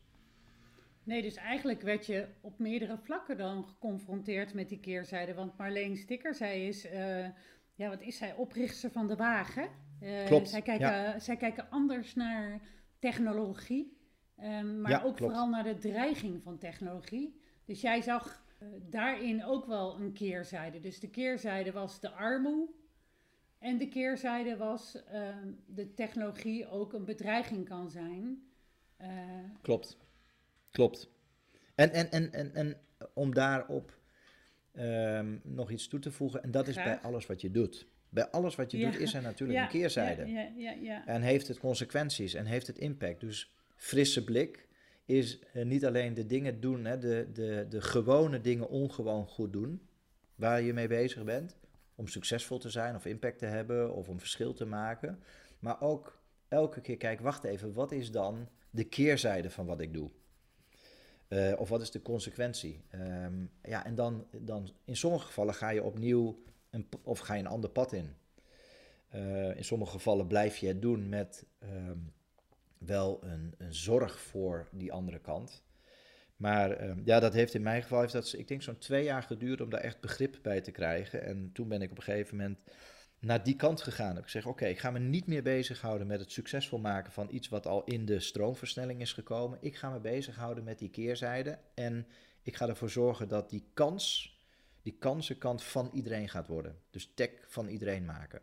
Nee, 1.03 1.23
dus 1.23 1.35
eigenlijk 1.35 1.83
werd 1.83 2.07
je 2.07 2.27
op 2.41 2.59
meerdere 2.59 2.99
vlakken 2.99 3.37
dan 3.37 3.65
geconfronteerd 3.65 4.55
met 4.55 4.69
die 4.69 4.81
keerzijde. 4.81 5.35
Want 5.35 5.59
Marleen 5.59 5.97
Sticker, 5.97 6.35
zij 6.35 6.67
is, 6.67 6.87
eh, 6.87 7.27
ja, 7.75 7.89
wat 7.89 8.03
is 8.03 8.17
zij, 8.17 8.35
oprichter 8.35 8.91
van 8.91 9.07
de 9.07 9.17
wagen. 9.17 9.69
Eh, 10.01 10.25
Klopt, 10.27 10.49
Zij 10.49 10.63
kijken, 10.63 11.21
zij 11.21 11.37
kijken 11.37 11.71
anders 11.71 12.15
naar 12.15 12.61
technologie, 12.99 13.97
ehm, 14.43 14.81
maar 14.81 14.91
Ja, 14.91 14.97
ook 14.97 15.03
klopt. 15.03 15.19
vooral 15.21 15.49
naar 15.49 15.65
de 15.65 15.79
dreiging 15.79 16.43
van 16.43 16.59
technologie. 16.59 17.41
Dus 17.65 17.81
jij 17.81 18.03
zag 18.03 18.45
eh, 18.59 18.69
daarin 18.91 19.45
ook 19.45 19.67
wel 19.67 20.01
een 20.01 20.13
keerzijde. 20.13 20.81
Dus 20.81 21.01
de 21.01 21.09
keerzijde 21.11 21.73
was 21.73 22.01
de 22.01 22.11
armoede. 22.11 22.73
En 23.59 23.79
de 23.79 23.89
keerzijde 23.89 24.57
was 24.57 25.05
ehm, 25.05 25.53
de 25.67 25.95
technologie 25.95 26.69
ook 26.69 26.93
een 26.93 27.05
bedreiging 27.05 27.69
kan 27.69 27.91
zijn. 27.91 28.43
Eh, 28.97 29.09
Klopt. 29.63 29.99
Klopt. 30.71 31.09
En, 31.75 31.91
en, 31.93 32.11
en, 32.11 32.33
en, 32.33 32.55
en 32.55 32.77
om 33.15 33.35
daarop 33.35 33.99
ehm, 34.73 35.39
nog 35.43 35.71
iets 35.71 35.89
toe 35.89 36.01
te 36.01 36.11
voegen, 36.13 36.43
en 36.43 36.51
dat 36.51 36.69
is 36.69 36.75
bij 36.75 36.99
alles 37.01 37.27
wat 37.27 37.41
je 37.41 37.51
doet. 37.51 37.87
Bij 38.09 38.31
alles 38.31 38.55
wat 38.55 38.71
je 38.71 38.79
Ja. 38.79 38.91
doet 38.91 39.01
is 39.01 39.15
er 39.15 39.23
natuurlijk 39.23 39.59
ja, 39.59 39.65
een 39.65 39.71
keerzijde. 39.71 40.27
Ja, 40.27 40.41
ja, 40.41 40.51
ja, 40.57 40.71
ja. 40.71 41.07
En 41.07 41.23
heeft 41.23 41.49
het 41.49 41.59
consequenties 41.59 42.35
en 42.35 42.47
heeft 42.47 42.67
het 42.67 42.79
impact. 42.79 43.21
Dus 43.21 43.53
frisse 43.83 44.25
blik 44.25 44.69
is 45.05 45.39
eh, 45.39 45.65
niet 45.65 45.87
alleen 45.87 46.15
de 46.15 46.27
dingen 46.27 46.61
doen, 46.61 46.85
hè, 46.85 46.99
de, 46.99 47.29
de, 47.33 47.67
de 47.69 47.81
gewone 47.81 48.41
dingen 48.41 48.69
ongewoon 48.69 49.27
goed 49.27 49.53
doen, 49.53 49.89
waar 50.35 50.63
je 50.63 50.73
mee 50.73 50.89
bezig 50.89 51.25
bent, 51.25 51.57
om 51.95 52.07
succesvol 52.07 52.59
te 52.59 52.71
zijn 52.71 52.95
of 52.95 53.07
impact 53.07 53.39
te 53.39 53.47
hebben 53.47 53.95
of 53.95 54.09
om 54.09 54.19
verschil 54.19 54.53
te 54.53 54.65
maken. 54.65 55.19
Maar 55.59 55.81
ook 55.81 56.21
elke 56.49 56.81
keer 56.81 56.97
kijken, 56.97 57.25
wacht 57.25 57.45
even, 57.45 57.73
wat 57.73 57.93
is 57.93 58.11
dan 58.11 58.49
de 58.71 58.85
keerzijde 58.85 59.51
van 59.51 59.67
wat 59.67 59.81
ik 59.81 59.95
doe? 59.95 60.11
Eh, 61.29 61.53
of 61.57 61.69
wat 61.69 61.81
is 61.81 61.91
de 61.91 62.03
consequentie? 62.03 62.85
Ehm, 62.89 63.45
ja, 63.63 63.85
en 63.85 63.95
dan, 63.95 64.27
dan 64.31 64.71
in 64.85 64.97
sommige 64.97 65.27
gevallen 65.27 65.55
ga 65.55 65.69
je 65.69 65.83
opnieuw 65.83 66.43
een, 66.71 66.89
of 67.03 67.19
ga 67.19 67.35
je 67.35 67.41
een 67.41 67.47
ander 67.47 67.71
pad 67.71 67.93
in. 67.93 68.15
Eh, 69.09 69.57
in 69.57 69.65
sommige 69.65 69.93
gevallen 69.93 70.27
blijf 70.27 70.57
je 70.57 70.67
het 70.67 70.83
doen 70.83 71.09
met 71.09 71.47
ehm, 71.59 71.99
wel 72.87 73.19
een, 73.23 73.55
een 73.59 73.75
zorg 73.75 74.21
voor 74.21 74.69
die 74.73 74.93
andere 74.93 75.21
kant. 75.21 75.63
Maar 76.37 76.71
ehm, 76.71 77.01
ja, 77.05 77.21
dat 77.21 77.33
heeft 77.33 77.55
in 77.55 77.63
mijn 77.63 77.83
geval, 77.83 78.01
heeft 78.01 78.13
dat, 78.13 78.33
ik 78.37 78.49
denk 78.49 78.63
zo'n 78.63 78.79
twee 78.79 79.05
jaar 79.05 79.23
geduurd 79.23 79.61
om 79.61 79.71
daar 79.71 79.81
echt 79.81 80.01
begrip 80.01 80.39
bij 80.43 80.61
te 80.61 80.71
krijgen. 80.71 81.23
En 81.23 81.51
toen 81.53 81.69
ben 81.69 81.83
ik 81.83 81.91
op 81.91 81.97
een 81.97 82.03
gegeven 82.03 82.37
moment 82.37 82.59
naar 83.19 83.45
die 83.45 83.57
kant 83.57 83.83
gegaan. 83.83 84.17
Ik 84.17 84.23
gezegd, 84.23 84.47
oké, 84.47 84.67
ik 84.67 84.79
ga 84.79 84.91
me 84.91 84.99
niet 84.99 85.27
meer 85.27 85.43
bezighouden 85.43 86.07
met 86.07 86.21
het 86.21 86.33
succesvol 86.33 86.79
maken 86.79 87.13
van 87.13 87.29
iets 87.31 87.49
wat 87.49 87.67
al 87.67 87.85
in 87.85 88.05
de 88.05 88.21
stroomversnelling 88.21 89.01
is 89.01 89.13
gekomen. 89.13 89.59
Ik 89.61 89.77
ga 89.77 89.91
me 89.91 90.01
bezighouden 90.01 90.65
met 90.65 90.79
die 90.79 90.91
keerzijde. 90.91 91.59
En 91.75 92.07
ik 92.43 92.57
ga 92.57 92.69
ervoor 92.69 92.91
zorgen 92.91 93.29
dat 93.29 93.51
die 93.51 93.65
kans, 93.75 94.37
die 94.83 94.97
kansenkant 94.99 95.63
van 95.63 95.91
iedereen 95.93 96.29
gaat 96.29 96.47
worden. 96.47 96.79
Dus 96.91 97.13
tech 97.15 97.31
van 97.47 97.69
iedereen 97.69 98.05
maken. 98.05 98.41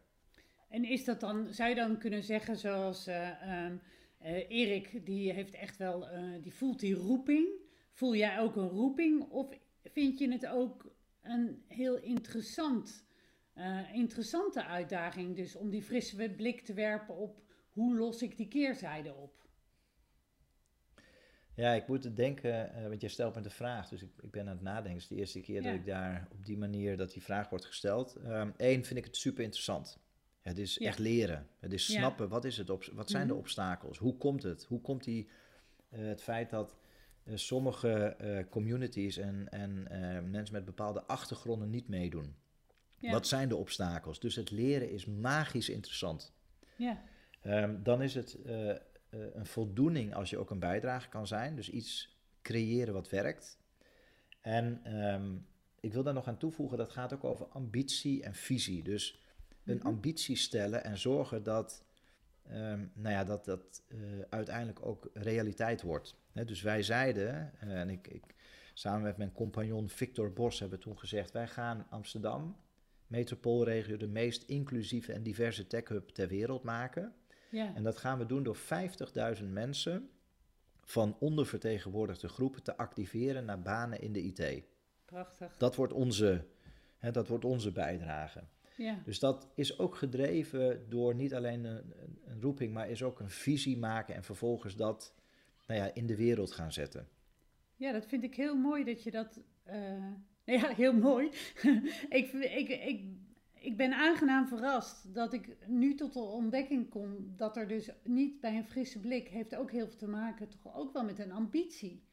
En 0.69 0.83
is 0.83 1.05
dat 1.05 1.19
dan, 1.19 1.53
zou 1.53 1.69
je 1.69 1.75
dan 1.75 1.97
kunnen 1.97 2.23
zeggen 2.23 2.57
zoals 2.57 3.07
eh, 3.07 3.41
ehm, 3.41 3.75
eh, 4.19 4.49
Erik, 4.49 5.05
die 5.05 5.33
heeft 5.33 5.53
echt 5.53 5.77
wel, 5.77 6.09
eh, 6.09 6.41
die 6.41 6.53
voelt 6.53 6.79
die 6.79 6.93
roeping. 6.93 7.47
Voel 7.91 8.15
jij 8.15 8.39
ook 8.39 8.55
een 8.55 8.67
roeping 8.69 9.29
of 9.29 9.57
vind 9.83 10.19
je 10.19 10.31
het 10.31 10.47
ook 10.47 10.91
een 11.21 11.63
heel 11.67 11.97
interessant, 11.97 13.05
eh, 13.53 13.93
interessante 13.93 14.65
uitdaging 14.65 15.35
dus 15.35 15.55
om 15.55 15.69
die 15.69 15.83
frisse 15.83 16.29
blik 16.29 16.61
te 16.61 16.73
werpen 16.73 17.15
op 17.15 17.41
hoe 17.71 17.97
los 17.97 18.21
ik 18.21 18.37
die 18.37 18.47
keerzijde 18.47 19.13
op? 19.13 19.37
Ja, 21.55 21.73
ik 21.73 21.87
moet 21.87 22.15
denken, 22.15 22.71
want 22.89 23.01
jij 23.01 23.09
stelt 23.09 23.35
me 23.35 23.41
de 23.41 23.49
vraag, 23.49 23.89
dus 23.89 24.01
ik, 24.01 24.09
ik 24.21 24.31
ben 24.31 24.41
aan 24.47 24.53
het 24.55 24.61
nadenken. 24.61 24.91
Het 24.91 25.01
is 25.01 25.07
de 25.07 25.15
eerste 25.15 25.41
keer 25.41 25.61
Ja. 25.61 25.69
dat 25.69 25.79
ik 25.79 25.85
daar 25.85 26.27
op 26.31 26.45
die 26.45 26.57
manier 26.57 26.97
dat 26.97 27.11
die 27.11 27.23
vraag 27.23 27.49
wordt 27.49 27.65
gesteld. 27.65 28.15
Eén 28.57 28.85
vind 28.85 28.99
ik 28.99 29.05
het 29.05 29.17
super 29.17 29.43
interessant. 29.43 29.99
Het 30.49 30.57
is 30.57 30.75
Ja. 30.75 30.87
echt 30.87 30.99
leren. 30.99 31.47
Het 31.59 31.73
is 31.73 31.87
Ja. 31.87 31.93
snappen, 31.99 32.29
wat, 32.29 32.45
is 32.45 32.57
het 32.57 32.69
op, 32.69 32.83
wat 32.93 33.09
zijn 33.09 33.27
de 33.27 33.33
Mhm. 33.33 33.41
obstakels? 33.41 33.97
Hoe 33.97 34.17
komt 34.17 34.43
het? 34.43 34.63
Hoe 34.65 34.81
komt 34.81 35.03
die, 35.03 35.29
eh, 35.89 35.99
het 36.01 36.21
feit 36.21 36.49
dat 36.49 36.77
eh, 37.23 37.35
sommige 37.35 37.91
eh, 37.93 38.43
communities 38.49 39.17
en, 39.17 39.49
en 39.49 39.83
mensen 40.31 40.55
met 40.55 40.65
bepaalde 40.65 41.03
achtergronden 41.03 41.69
niet 41.69 41.87
meedoen? 41.87 42.35
Ja, 42.99 43.11
Wat 43.11 43.27
zijn 43.27 43.49
de 43.49 43.55
obstakels? 43.55 44.19
Dus 44.19 44.35
het 44.35 44.51
leren 44.51 44.89
is 44.89 45.05
magisch 45.05 45.69
interessant. 45.69 46.33
ja, 46.75 47.01
Ehm, 47.41 47.83
dan 47.83 48.01
is 48.01 48.13
het 48.13 48.37
een 49.09 49.45
voldoening 49.45 50.13
als 50.15 50.29
je 50.29 50.37
ook 50.37 50.49
een 50.49 50.59
bijdrage 50.59 51.09
kan 51.09 51.27
zijn. 51.27 51.55
Dus 51.55 51.69
iets 51.69 52.17
creëren 52.41 52.93
wat 52.93 53.09
werkt. 53.09 53.57
En 54.41 54.79
ehm, 54.83 55.35
ik 55.79 55.93
wil 55.93 56.03
daar 56.03 56.13
nog 56.13 56.27
aan 56.27 56.37
toevoegen, 56.37 56.77
dat 56.77 56.91
gaat 56.91 57.13
ook 57.13 57.23
over 57.23 57.45
ambitie 57.45 58.23
en 58.23 58.35
visie. 58.35 58.83
Dus 58.83 59.19
een 59.69 59.77
Mhm. 59.77 59.87
ambitie 59.87 60.35
stellen 60.35 60.83
en 60.83 60.97
zorgen 60.97 61.43
dat 61.43 61.83
ehm, 62.47 62.85
nou 62.93 63.13
ja, 63.15 63.23
dat, 63.23 63.45
dat 63.45 63.83
eh, 63.87 63.97
uiteindelijk 64.29 64.85
ook 64.85 65.09
realiteit 65.13 65.81
wordt. 65.81 66.15
Dus 66.33 66.61
wij 66.61 66.83
zeiden, 66.83 67.51
eh, 67.59 67.79
en 67.79 67.89
ik, 67.89 68.07
ik, 68.07 68.23
samen 68.73 69.01
met 69.01 69.17
mijn 69.17 69.31
compagnon 69.31 69.89
Victor 69.89 70.33
Bos 70.33 70.59
hebben 70.59 70.79
toen 70.79 70.99
gezegd, 70.99 71.31
wij 71.31 71.47
gaan 71.47 71.85
Amsterdam, 71.89 72.57
metropoolregio, 73.07 73.97
de 73.97 74.07
meest 74.07 74.43
inclusieve 74.43 75.13
en 75.13 75.23
diverse 75.23 75.67
tech-hub 75.67 76.09
ter 76.09 76.27
wereld 76.27 76.63
maken. 76.63 77.13
ja. 77.49 77.75
En 77.75 77.83
dat 77.83 77.97
gaan 77.97 78.17
we 78.17 78.25
doen 78.25 78.43
door 78.43 78.57
50.000 79.39 79.43
mensen 79.51 80.09
van 80.83 81.15
ondervertegenwoordigde 81.19 82.27
groepen 82.27 82.63
te 82.63 82.77
activeren 82.77 83.45
naar 83.45 83.61
banen 83.61 84.01
in 84.01 84.13
de 84.13 84.21
IT. 84.21 84.63
prachtig. 85.05 85.57
Dat 85.57 85.75
wordt 85.75 85.93
onze, 85.93 86.45
hè, 86.97 87.11
dat 87.11 87.27
wordt 87.27 87.45
onze 87.45 87.71
bijdrage. 87.71 88.43
Ja, 88.79 89.01
Dus 89.03 89.19
dat 89.19 89.47
is 89.55 89.79
ook 89.79 89.95
gedreven 89.95 90.89
door 90.89 91.15
niet 91.15 91.33
alleen 91.33 91.63
een, 91.63 91.93
een, 92.25 92.41
roeping, 92.41 92.73
maar 92.73 92.89
is 92.89 93.03
ook 93.03 93.19
een 93.19 93.29
visie 93.29 93.77
maken 93.77 94.15
en 94.15 94.23
vervolgens 94.23 94.75
dat 94.75 95.13
nou 95.67 95.79
ja, 95.79 95.93
in 95.93 96.05
de 96.05 96.15
wereld 96.15 96.51
gaan 96.51 96.71
zetten. 96.71 97.07
Ja, 97.75 97.91
dat 97.91 98.05
vind 98.05 98.23
ik 98.23 98.35
heel 98.35 98.55
mooi 98.55 98.83
dat 98.83 99.03
je 99.03 99.11
dat. 99.11 99.41
eh, 99.63 100.11
ja, 100.43 100.67
heel 100.69 100.93
mooi. 100.93 101.29
ik, 102.19 102.31
ik, 102.33 102.69
ik, 102.69 103.05
ik 103.53 103.77
ben 103.77 103.93
aangenaam 103.93 104.47
verrast 104.47 105.13
dat 105.13 105.33
ik 105.33 105.67
nu 105.67 105.95
tot 105.95 106.13
de 106.13 106.19
ontdekking 106.19 106.89
kom 106.89 107.33
dat 107.35 107.57
er 107.57 107.67
dus 107.67 107.89
niet 108.03 108.39
bij 108.39 108.57
een 108.57 108.67
frisse 108.67 108.99
blik 108.99 109.27
heeft 109.27 109.55
ook 109.55 109.71
heel 109.71 109.87
veel 109.87 109.97
te 109.97 110.07
maken, 110.07 110.49
toch 110.49 110.75
ook 110.75 110.93
wel 110.93 111.03
met 111.03 111.19
een 111.19 111.31
ambitie. 111.31 112.03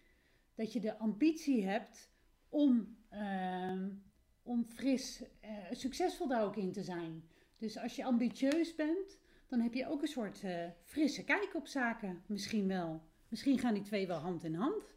Dat 0.55 0.73
je 0.73 0.81
de 0.81 0.99
ambitie 0.99 1.67
hebt 1.67 2.11
om, 2.49 2.97
ehm, 3.09 3.89
om 4.47 4.65
fris, 4.65 5.23
eh, 5.41 5.51
succesvol 5.71 6.29
daar 6.29 6.45
ook 6.45 6.57
in 6.57 6.73
te 6.73 6.83
zijn. 6.83 7.25
Dus 7.59 7.79
als 7.79 7.97
je 7.97 8.05
ambitieus 8.05 8.75
bent, 8.75 9.19
dan 9.49 9.61
heb 9.61 9.75
je 9.75 9.89
ook 9.89 10.03
een 10.03 10.09
soort 10.09 10.43
eh, 10.45 10.65
frisse 10.83 11.25
kijk 11.25 11.51
op 11.55 11.67
zaken, 11.67 12.23
misschien 12.27 12.69
wel. 12.69 13.03
Misschien 13.29 13.59
gaan 13.59 13.75
die 13.75 13.83
twee 13.83 14.07
wel 14.07 14.19
hand 14.19 14.45
in 14.45 14.55
hand. 14.55 14.95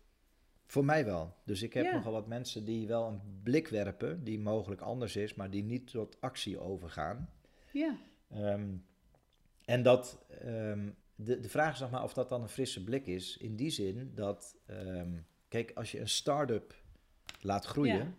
Voor 0.65 0.85
mij 0.85 1.05
wel. 1.05 1.35
Dus 1.45 1.61
ik 1.61 1.73
heb 1.73 1.85
Ja. 1.85 1.93
nogal 1.93 2.11
wat 2.11 2.27
mensen 2.27 2.65
die 2.65 2.87
wel 2.87 3.07
een 3.07 3.21
blik 3.43 3.67
werpen, 3.67 4.23
die 4.23 4.39
mogelijk 4.39 4.81
anders 4.81 5.15
is, 5.15 5.33
maar 5.33 5.49
die 5.49 5.63
niet 5.63 5.87
tot 5.91 6.21
actie 6.21 6.59
overgaan. 6.59 7.29
Ja, 7.71 7.95
Ehm, 8.29 8.75
en 9.65 9.83
dat, 9.83 10.25
ehm, 10.41 10.89
de, 11.15 11.39
de 11.39 11.49
vraag 11.49 11.73
is 11.73 11.79
nog 11.79 11.91
maar 11.91 12.03
of 12.03 12.13
dat 12.13 12.29
dan 12.29 12.41
een 12.41 12.49
frisse 12.49 12.83
blik 12.83 13.05
is. 13.05 13.37
In 13.37 13.55
die 13.55 13.69
zin 13.69 14.11
dat, 14.15 14.55
ehm, 14.65 15.17
kijk, 15.47 15.71
als 15.75 15.91
je 15.91 15.99
een 15.99 16.09
start-up 16.09 16.73
laat 17.41 17.65
groeien, 17.65 17.95
Ja. 17.97 18.13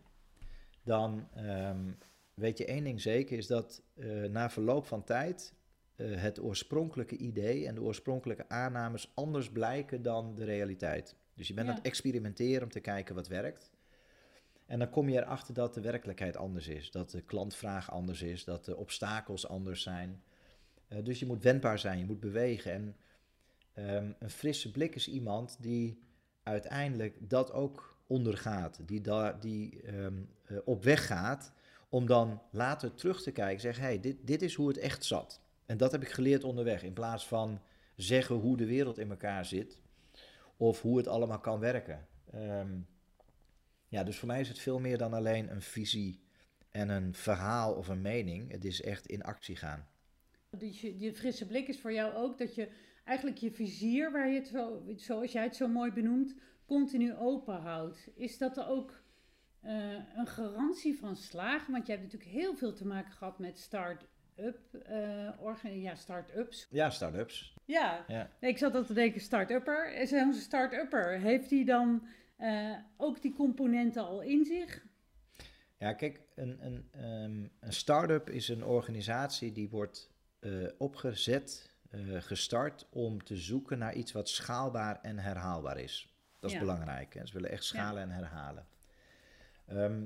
Dan 0.83 1.29
ehm, 1.35 1.93
weet 2.35 2.59
je 2.59 2.65
één 2.65 2.85
ding 2.85 3.01
zeker, 3.01 3.39
is 3.39 3.47
dat 3.47 3.83
eh, 3.95 4.23
na 4.23 4.51
verloop 4.51 4.87
van 4.87 5.05
tijd 5.05 5.55
eh, 5.97 6.23
het 6.23 6.41
oorspronkelijke 6.41 7.17
idee 7.17 7.67
en 7.67 7.75
de 7.75 7.83
oorspronkelijke 7.83 8.49
aannames 8.49 9.13
anders 9.15 9.51
blijken 9.51 10.03
dan 10.03 10.35
de 10.35 10.45
realiteit. 10.45 11.17
Dus 11.35 11.49
je 11.49 11.55
bent 11.55 11.67
Ja. 11.67 11.73
aan 11.73 11.79
het 11.79 11.89
experimenteren 11.89 12.63
om 12.63 12.71
te 12.71 12.81
kijken 12.81 13.15
wat 13.15 13.29
werkt. 13.29 13.71
En 14.67 14.79
dan 14.79 14.91
kom 14.91 15.09
je 15.09 15.19
erachter 15.21 15.55
dat 15.55 15.75
de 15.75 15.81
werkelijkheid 15.81 16.37
anders 16.37 16.69
is. 16.69 16.91
Dat 16.91 17.11
de 17.11 17.23
klantvraag 17.23 17.91
anders 17.91 18.23
is. 18.23 18.45
Dat 18.45 18.65
de 18.65 18.77
obstakels 18.77 19.49
anders 19.49 19.83
zijn. 19.83 20.23
Eh, 20.89 21.05
dus 21.05 21.19
je 21.19 21.27
moet 21.27 21.43
wendbaar 21.43 21.79
zijn, 21.79 21.99
je 21.99 22.05
moet 22.05 22.21
bewegen. 22.21 22.73
En 22.73 22.97
ehm, 23.73 24.13
een 24.19 24.31
frisse 24.31 24.71
blik 24.71 24.95
is 24.95 25.09
iemand 25.09 25.57
die 25.61 26.03
uiteindelijk 26.43 27.17
dat 27.31 27.53
ook 27.53 27.90
ondergaat. 28.11 28.81
Die, 28.87 29.01
daar 29.01 29.41
die 29.41 29.83
ehm, 29.83 30.15
eh, 30.45 30.57
op 30.65 30.85
weg 30.85 31.07
gaat 31.07 31.53
om 31.89 32.07
dan 32.07 32.43
later 32.51 32.95
terug 32.95 33.23
te 33.23 33.31
kijken. 33.31 33.61
Zeggen, 33.61 33.85
hey, 33.85 34.01
dit, 34.01 34.17
dit 34.21 34.43
is 34.43 34.55
hoe 34.55 34.69
het 34.69 34.79
echt 34.79 35.05
zat. 35.05 35.41
En 35.67 35.77
dat 35.77 35.93
heb 35.93 36.03
ik 36.03 36.09
geleerd 36.09 36.45
onderweg. 36.45 36.83
In 36.83 36.93
plaats 36.93 37.27
van 37.27 37.61
zeggen 37.97 38.37
hoe 38.37 38.57
de 38.57 38.67
wereld 38.67 38.99
in 38.99 39.11
elkaar 39.11 39.45
zit. 39.45 39.81
Of 40.57 40.83
hoe 40.83 40.97
het 40.97 41.09
allemaal 41.09 41.41
kan 41.41 41.59
werken. 41.59 42.07
Ehm, 42.33 42.79
ja, 43.89 44.05
dus 44.05 44.19
voor 44.19 44.29
mij 44.29 44.41
is 44.41 44.49
het 44.49 44.59
veel 44.59 44.79
meer 44.79 44.99
dan 44.99 45.15
alleen 45.15 45.51
een 45.51 45.63
visie 45.63 46.21
en 46.71 46.89
een 46.89 47.15
verhaal 47.15 47.75
of 47.75 47.89
een 47.89 48.03
mening. 48.03 48.51
Het 48.51 48.65
is 48.65 48.83
echt 48.83 49.07
in 49.07 49.23
actie 49.23 49.57
gaan. 49.57 49.89
Dus 50.51 50.81
die 50.81 51.13
frisse 51.13 51.47
blik 51.47 51.69
is 51.69 51.81
voor 51.81 51.93
jou 51.93 52.15
ook 52.15 52.39
dat 52.39 52.55
je 52.55 52.69
eigenlijk 53.05 53.39
je 53.39 53.51
vizier, 53.51 54.13
waar 54.13 54.29
je 54.29 54.35
het 54.35 54.49
zo, 54.49 54.83
zoals 54.97 55.33
jij 55.33 55.43
het 55.43 55.57
zo 55.57 55.69
mooi 55.69 55.93
benoemt, 55.93 56.35
continu 56.75 57.15
open 57.17 57.61
houdt. 57.61 58.09
Is 58.15 58.39
dat 58.39 58.57
er 58.57 58.67
ook 58.69 59.03
eh, 59.61 59.93
een 60.17 60.27
garantie 60.27 60.99
van 60.99 61.17
slagen? 61.17 61.73
Want 61.73 61.87
jij 61.87 61.97
hebt 61.97 62.13
natuurlijk 62.13 62.39
heel 62.41 62.55
veel 62.57 62.73
te 62.73 62.87
maken 62.87 63.13
gehad 63.13 63.39
met 63.39 63.59
start-up, 63.59 64.75
eh, 64.75 65.29
orga- 65.41 65.69
ja, 65.69 65.95
start-ups. 65.95 66.67
Ja, 66.71 66.91
start-ups. 66.91 67.55
Ja, 67.65 68.05
Ja. 68.09 68.31
Nee, 68.41 68.51
ik 68.51 68.59
zat 68.59 68.75
al 68.75 68.85
te 68.85 68.93
denken, 68.95 69.21
start-upper. 69.21 69.93
Is 69.95 70.09
Zo'n 70.09 70.35
start-upper, 70.35 71.19
heeft 71.19 71.51
hij 71.51 71.65
dan 71.65 72.07
eh, 72.37 72.77
ook 72.97 73.23
die 73.23 73.33
componenten 73.35 74.03
al 74.07 74.21
in 74.23 74.45
zich? 74.45 74.87
Ja, 75.79 75.93
kijk, 75.93 76.21
een, 76.35 76.65
een, 76.67 76.89
ehm, 76.91 77.47
een 77.61 77.73
start-up 77.73 78.31
is 78.31 78.49
een 78.49 78.65
organisatie 78.65 79.53
die 79.53 79.69
wordt 79.69 80.11
eh, 80.41 80.51
opgezet, 80.79 81.75
eh, 81.91 82.01
gestart 82.19 82.87
om 82.91 83.25
te 83.25 83.37
zoeken 83.37 83.79
naar 83.79 83.95
iets 83.95 84.13
wat 84.13 84.29
schaalbaar 84.29 85.01
en 85.03 85.19
herhaalbaar 85.19 85.79
is. 85.79 86.10
Dat 86.41 86.51
is 86.51 86.57
Ja. 86.57 86.63
belangrijk. 86.63 87.15
Hè? 87.15 87.27
Ze 87.27 87.33
willen 87.33 87.51
echt 87.51 87.65
schalen 87.65 88.03
en 88.03 88.11
herhalen. 88.11 88.67
Ehm, 89.67 90.05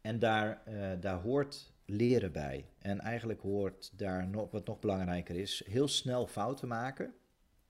en 0.00 0.18
daar, 0.18 0.62
eh, 0.64 0.90
daar 1.00 1.20
hoort 1.20 1.72
leren 1.84 2.32
bij. 2.32 2.66
En 2.78 3.00
eigenlijk 3.00 3.40
hoort 3.40 3.98
daar 3.98 4.26
nog, 4.28 4.50
wat 4.50 4.66
nog 4.66 4.78
belangrijker 4.78 5.36
is, 5.36 5.62
heel 5.66 5.88
snel 5.88 6.26
fouten 6.26 6.68
maken. 6.68 7.14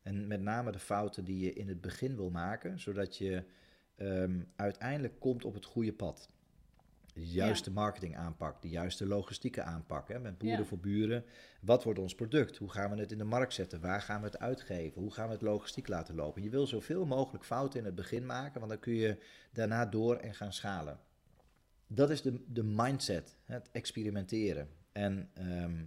En 0.02 0.26
met 0.26 0.40
name 0.40 0.72
de 0.72 0.78
fouten 0.78 1.24
die 1.24 1.38
je 1.44 1.52
in 1.52 1.68
het 1.68 1.80
begin 1.80 2.16
wil 2.16 2.30
maken, 2.30 2.78
zodat 2.80 3.16
je 3.16 3.44
ehm, 3.96 4.40
uiteindelijk 4.56 5.20
komt 5.20 5.44
op 5.44 5.54
het 5.54 5.64
goede 5.64 5.92
pad. 5.92 6.30
De 7.14 7.26
juiste 7.26 7.70
marketing 7.70 8.16
aanpak, 8.16 8.62
de 8.62 8.68
juiste 8.68 9.06
logistieke 9.06 9.62
aanpak. 9.62 10.08
Hè, 10.08 10.18
met 10.18 10.38
boeren 10.38 10.66
voor 10.66 10.78
buren. 10.78 11.24
Wat 11.60 11.84
wordt 11.84 11.98
ons 11.98 12.14
product? 12.14 12.56
Hoe 12.56 12.70
gaan 12.70 12.90
we 12.90 13.00
het 13.00 13.12
in 13.12 13.18
de 13.18 13.24
markt 13.24 13.54
zetten? 13.54 13.80
Waar 13.80 14.02
gaan 14.02 14.20
we 14.20 14.26
het 14.26 14.38
uitgeven? 14.38 15.02
Hoe 15.02 15.12
gaan 15.12 15.26
we 15.26 15.32
het 15.32 15.42
logistiek 15.42 15.88
laten 15.88 16.14
lopen? 16.14 16.42
Je 16.42 16.50
wil 16.50 16.66
zoveel 16.66 17.06
mogelijk 17.06 17.44
fouten 17.44 17.78
in 17.78 17.84
het 17.84 17.94
begin 17.94 18.26
maken, 18.26 18.58
want 18.58 18.72
dan 18.72 18.80
kun 18.80 18.94
je 18.94 19.18
daarna 19.52 19.86
door 19.86 20.16
en 20.16 20.34
gaan 20.34 20.52
schalen. 20.52 21.00
Dat 21.86 22.10
is 22.10 22.22
de, 22.22 22.44
de 22.46 22.64
mindset, 22.64 23.36
het 23.44 23.68
experimenteren. 23.72 24.68
En 24.92 25.30
ehm, 25.34 25.84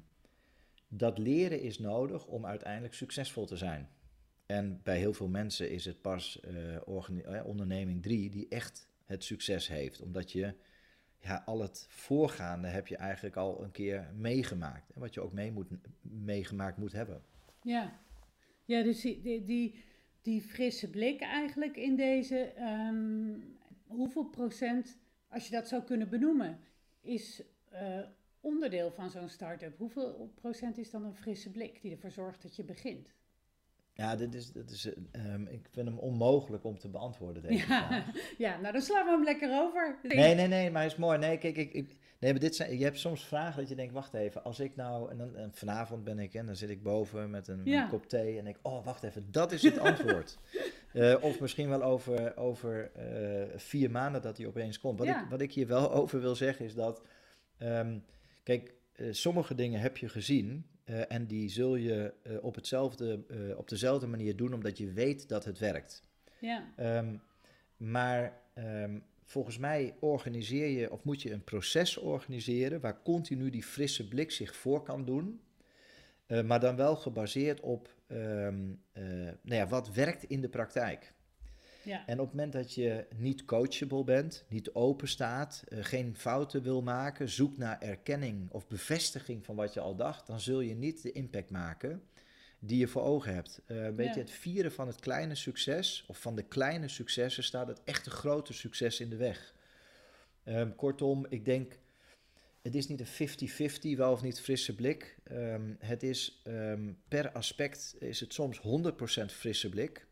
dat 0.88 1.18
leren 1.18 1.62
is 1.62 1.80
nodig 1.80 2.26
om 2.26 2.46
uiteindelijk 2.46 2.94
succesvol 2.94 3.46
te 3.46 3.58
zijn. 3.58 3.90
En 4.46 4.80
bij 4.84 4.98
heel 4.98 5.14
veel 5.14 5.28
mensen 5.28 5.70
is 5.70 5.86
het 5.86 6.02
pas 6.02 6.40
eh, 6.40 6.76
eh, 6.76 7.46
onderneming 7.46 8.02
3 8.02 8.30
die 8.30 8.48
echt 8.48 8.88
het 9.06 9.24
succes 9.24 9.68
heeft. 9.68 10.02
Omdat 10.02 10.32
je 10.32 10.54
ja, 11.24 11.44
al 11.46 11.62
het 11.62 11.86
voorgaande 11.90 12.68
heb 12.68 12.88
je 12.88 12.98
eigenlijk 12.98 13.36
al 13.36 13.64
een 13.64 13.72
keer 13.72 14.10
meegemaakt. 14.16 14.92
En 14.94 15.02
wat 15.02 15.14
je 15.14 15.22
ook 15.22 15.34
mee 15.34 15.52
moet, 15.52 15.68
meegemaakt 16.02 16.78
moet 16.78 16.92
hebben. 16.92 17.24
Ja, 17.62 18.00
ja 18.66 18.84
dus 18.84 19.02
die, 19.02 19.44
die, 19.44 19.84
die, 20.22 20.42
frisse 20.42 20.90
blik 20.90 21.22
eigenlijk 21.22 21.76
in 21.76 21.96
deze, 21.96 22.38
ehm, 22.38 23.40
hoeveel 23.88 24.26
procent, 24.26 24.98
als 25.28 25.46
je 25.48 25.52
dat 25.52 25.68
zou 25.68 25.84
kunnen 25.84 26.10
benoemen, 26.10 26.60
is 27.02 27.44
eh, 27.70 28.00
onderdeel 28.40 28.92
van 28.92 29.10
zo'n 29.10 29.30
start-up? 29.30 29.78
Hoeveel 29.78 30.32
procent 30.36 30.78
is 30.78 30.90
dan 30.90 31.04
een 31.04 31.16
frisse 31.16 31.52
blik 31.52 31.82
die 31.82 31.92
ervoor 31.92 32.12
zorgt 32.12 32.42
dat 32.42 32.56
je 32.56 32.64
begint? 32.64 33.14
Ja, 33.96 34.16
dit 34.16 34.36
is, 34.36 34.52
dit 34.52 34.70
is, 34.72 34.90
ehm, 35.12 35.46
ik 35.48 35.68
vind 35.72 35.88
hem 35.88 35.98
onmogelijk 35.98 36.64
om 36.64 36.78
te 36.80 36.90
beantwoorden 36.90 37.42
deze 37.44 37.54
Ja, 37.58 37.64
vraag. 37.88 38.06
ja, 38.38 38.60
nou 38.60 38.74
dan 38.74 38.82
slaan 38.82 39.06
we 39.06 39.12
hem 39.12 39.24
lekker 39.24 39.60
over. 39.62 39.98
Nee, 40.04 40.36
nee, 40.36 40.48
nee, 40.48 40.72
maar 40.72 40.84
het 40.84 40.92
is 40.92 40.98
mooi. 40.98 41.18
Nee, 41.18 41.38
kijk, 41.38 41.58
ik, 41.58 41.74
ik, 41.74 41.96
nee, 42.20 42.32
maar 42.32 42.40
dit 42.40 42.56
zijn, 42.56 42.78
je 42.78 42.84
hebt 42.84 43.00
soms 43.00 43.26
vragen 43.26 43.60
dat 43.60 43.70
je 43.70 43.76
denkt, 43.76 43.94
wacht 43.94 44.14
even, 44.14 44.44
als 44.44 44.60
ik 44.60 44.76
nou, 44.76 45.12
en, 45.12 45.18
dan, 45.18 45.36
en 45.36 45.52
vanavond 45.54 46.04
ben 46.04 46.20
ik, 46.20 46.34
en 46.34 46.46
dan 46.46 46.56
zit 46.56 46.70
ik 46.70 46.84
boven 46.84 47.30
met 47.30 47.48
een, 47.48 47.62
Ja. 47.66 47.84
een 47.84 47.90
kop 47.90 48.06
thee 48.10 48.38
en 48.40 48.48
ik, 48.48 48.58
oh, 48.62 48.86
wacht 48.86 49.04
even, 49.04 49.32
dat 49.32 49.52
is 49.52 49.62
het 49.62 49.78
antwoord. 49.80 50.38
Eh, 50.94 51.16
of 51.24 51.40
misschien 51.40 51.70
wel 51.70 51.84
over, 51.84 52.38
over 52.38 52.92
eh, 52.92 53.58
vier 53.60 53.92
maanden 53.92 54.22
dat 54.22 54.38
hij 54.38 54.48
opeens 54.48 54.80
komt. 54.80 54.98
Wat, 54.98 55.08
Ja. 55.08 55.24
ik, 55.24 55.30
wat 55.30 55.42
ik 55.42 55.54
hier 55.54 55.68
wel 55.68 55.92
over 56.02 56.22
wil 56.22 56.36
zeggen 56.36 56.66
is 56.66 56.74
dat, 56.74 57.02
ehm, 57.58 58.00
kijk, 58.44 58.74
eh, 58.94 59.08
sommige 59.12 59.56
dingen 59.56 59.80
heb 59.80 59.98
je 59.98 60.10
gezien 60.10 60.66
eh, 60.84 61.12
en 61.12 61.26
die 61.26 61.50
zul 61.50 61.76
je 61.76 62.14
eh, 62.24 62.44
op, 62.44 62.56
hetzelfde, 62.56 63.24
eh, 63.30 63.58
op 63.58 63.70
dezelfde 63.70 64.08
manier 64.08 64.36
doen 64.36 64.54
omdat 64.54 64.78
je 64.78 64.92
weet 64.92 65.30
dat 65.30 65.46
het 65.46 65.60
werkt. 65.60 66.04
Ja, 66.40 66.72
Ehm, 66.76 67.16
maar 67.78 68.42
ehm, 68.54 69.00
volgens 69.24 69.58
mij 69.58 69.96
organiseer 70.00 70.68
je 70.68 70.92
of 70.92 71.04
moet 71.04 71.22
je 71.22 71.32
een 71.32 71.44
proces 71.44 71.98
organiseren 71.98 72.82
waar 72.82 73.02
continu 73.02 73.50
die 73.50 73.64
frisse 73.64 74.08
blik 74.08 74.32
zich 74.32 74.56
voor 74.56 74.84
kan 74.84 75.06
doen. 75.06 75.42
Maar 76.46 76.60
dan 76.60 76.76
wel 76.76 76.96
gebaseerd 76.96 77.60
op 77.60 77.90
ehm, 78.08 78.72
eh, 78.92 79.04
nou 79.42 79.56
ja, 79.56 79.68
wat 79.68 79.94
werkt 79.94 80.24
in 80.24 80.42
de 80.42 80.50
praktijk. 80.50 81.14
Ja, 81.84 82.08
En 82.08 82.20
op 82.20 82.26
het 82.26 82.36
moment 82.36 82.54
dat 82.54 82.74
je 82.74 83.06
niet 83.16 83.46
coachable 83.46 84.04
bent, 84.04 84.46
niet 84.48 84.74
open 84.74 85.08
staat, 85.08 85.64
eh, 85.68 85.78
geen 85.82 86.16
fouten 86.18 86.64
wil 86.64 86.82
maken, 86.82 87.30
zoekt 87.30 87.58
naar 87.58 87.82
erkenning 87.82 88.52
of 88.52 88.68
bevestiging 88.68 89.46
van 89.46 89.56
wat 89.56 89.74
je 89.74 89.80
al 89.80 89.96
dacht, 89.96 90.28
dan 90.28 90.40
zul 90.40 90.60
je 90.60 90.76
niet 90.76 91.02
de 91.02 91.12
impact 91.12 91.50
maken 91.50 92.04
die 92.60 92.78
je 92.80 92.88
voor 92.88 93.02
ogen 93.02 93.34
hebt. 93.34 93.62
Eh, 93.66 93.88
weet 93.90 94.08
Ja. 94.08 94.14
je, 94.14 94.20
het 94.20 94.32
vieren 94.32 94.72
van 94.72 94.88
het 94.88 95.00
kleine 95.00 95.36
succes 95.36 96.04
of 96.08 96.18
van 96.18 96.36
de 96.36 96.44
kleine 96.44 96.88
successen 96.88 97.44
staat 97.44 97.68
het 97.68 97.82
echte 97.84 98.10
grote 98.10 98.54
succes 98.54 99.00
in 99.00 99.10
de 99.10 99.16
weg. 99.18 99.54
Ehm, 100.44 100.76
kortom, 100.76 101.26
ik 101.30 101.46
denk, 101.46 101.78
het 102.62 102.76
is 102.76 102.88
niet 102.88 103.00
een 103.00 103.06
50-50, 103.06 103.98
wel 103.98 104.12
of 104.12 104.22
niet 104.22 104.42
frisse 104.42 104.76
blik. 104.76 105.18
Ehm, 105.24 105.74
het 105.80 106.04
is 106.04 106.42
ehm, 106.44 106.92
per 107.08 107.32
aspect 107.32 107.96
is 108.00 108.20
het 108.20 108.34
soms 108.34 108.58
100% 108.60 109.32
frisse 109.32 109.70
blik. 109.70 110.08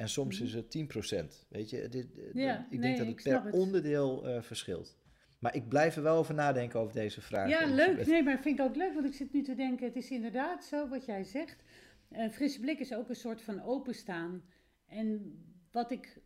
En 0.00 0.08
soms 0.08 0.36
Mhm. 0.38 0.44
is 0.46 0.54
het 0.54 0.70
10%. 0.70 1.46
Weet 1.48 1.70
je, 1.70 1.88
dit, 1.88 2.06
Ja, 2.32 2.58
ik 2.70 2.70
nee, 2.70 2.80
denk 2.80 2.96
dat 2.98 3.06
het 3.06 3.22
per 3.22 3.44
het. 3.44 3.54
onderdeel 3.54 4.26
eh, 4.28 4.42
verschilt. 4.42 4.98
Maar 5.38 5.54
ik 5.54 5.68
blijf 5.68 5.96
er 5.96 6.02
wel 6.02 6.16
over 6.16 6.34
nadenken 6.34 6.80
over 6.80 6.94
deze 6.94 7.20
vraag. 7.20 7.48
ja, 7.48 7.66
leuk. 7.66 8.06
Nee, 8.06 8.22
maar 8.22 8.40
vind 8.40 8.58
ik 8.58 8.64
ook 8.64 8.76
leuk, 8.76 8.94
want 8.94 9.06
ik 9.06 9.14
zit 9.14 9.32
nu 9.32 9.42
te 9.42 9.54
denken, 9.54 9.86
het 9.86 9.96
is 9.96 10.10
inderdaad 10.10 10.64
zo 10.64 10.88
wat 10.88 11.04
jij 11.04 11.24
zegt. 11.24 11.62
Een 12.10 12.30
frisse 12.32 12.60
blik 12.60 12.78
is 12.78 12.94
ook 12.94 13.08
een 13.08 13.14
soort 13.14 13.42
van 13.42 13.62
openstaan. 13.62 14.42
En 14.86 15.38
wat 15.70 15.90
ik 15.90 16.18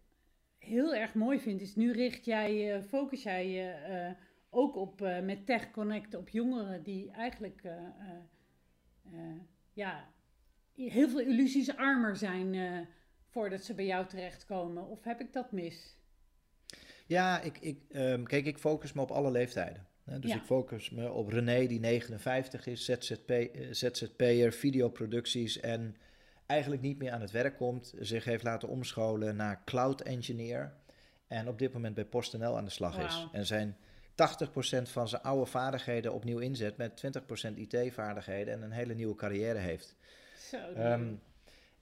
heel 0.58 0.94
erg 0.94 1.14
mooi 1.14 1.40
vind, 1.40 1.60
is 1.60 1.74
nu 1.76 1.92
richt 1.92 2.24
jij, 2.24 2.82
focus 2.82 3.22
jij 3.22 3.48
je 3.50 4.14
ook 4.50 4.76
op 4.76 5.00
met 5.22 5.46
Tech 5.46 5.70
Connect 5.70 6.14
op 6.14 6.28
jongeren 6.28 6.82
die 6.82 7.10
eigenlijk 7.10 7.62
ja, 9.72 10.08
heel 10.74 11.08
veel 11.08 11.20
illusies 11.20 11.76
armer 11.76 12.16
zijn 12.16 12.54
voordat 13.34 13.64
ze 13.64 13.74
bij 13.74 13.84
jou 13.84 14.06
terechtkomen. 14.06 14.86
Of 14.86 15.04
heb 15.04 15.20
ik 15.20 15.32
dat 15.32 15.52
mis? 15.52 15.96
Ja, 17.06 17.40
ik, 17.40 17.58
ik, 17.58 17.78
um, 17.92 18.26
kijk, 18.26 18.46
ik 18.46 18.58
focus 18.58 18.92
me 18.92 19.00
op 19.00 19.10
alle 19.10 19.30
leeftijden. 19.30 19.86
Dus 20.04 20.34
ik 20.34 20.42
focus 20.42 20.90
me 20.90 21.12
op 21.12 21.28
René, 21.28 21.66
die 21.66 21.80
59 21.80 22.66
is, 22.66 22.84
ZZP, 22.84 23.30
uh, 23.30 23.68
ZZP'er, 23.70 24.52
videoproducties 24.52 25.60
en 25.60 25.96
eigenlijk 26.46 26.82
niet 26.82 26.98
meer 26.98 27.12
aan 27.12 27.20
het 27.20 27.30
werk 27.30 27.56
komt. 27.56 27.94
Zich 27.98 28.24
heeft 28.24 28.42
laten 28.42 28.68
omscholen 28.68 29.36
naar 29.36 29.62
cloud 29.64 30.00
engineer. 30.00 30.74
En 31.26 31.48
op 31.48 31.58
dit 31.58 31.72
moment 31.72 31.94
bij 31.94 32.04
PostNL 32.04 32.56
aan 32.56 32.64
de 32.64 32.70
slag 32.70 32.98
is. 32.98 33.28
En 33.32 33.46
zijn 33.46 33.76
80% 34.10 34.82
van 34.82 35.08
zijn 35.08 35.22
oude 35.22 35.46
vaardigheden 35.46 36.12
opnieuw 36.12 36.38
inzet 36.38 36.76
met 36.76 37.02
20% 37.50 37.54
IT-vaardigheden 37.54 38.54
en 38.54 38.62
een 38.62 38.72
hele 38.72 38.94
nieuwe 38.94 39.14
carrière 39.14 39.58
heeft. 39.58 39.96
Zo. 40.50 40.56
Um, 40.76 41.20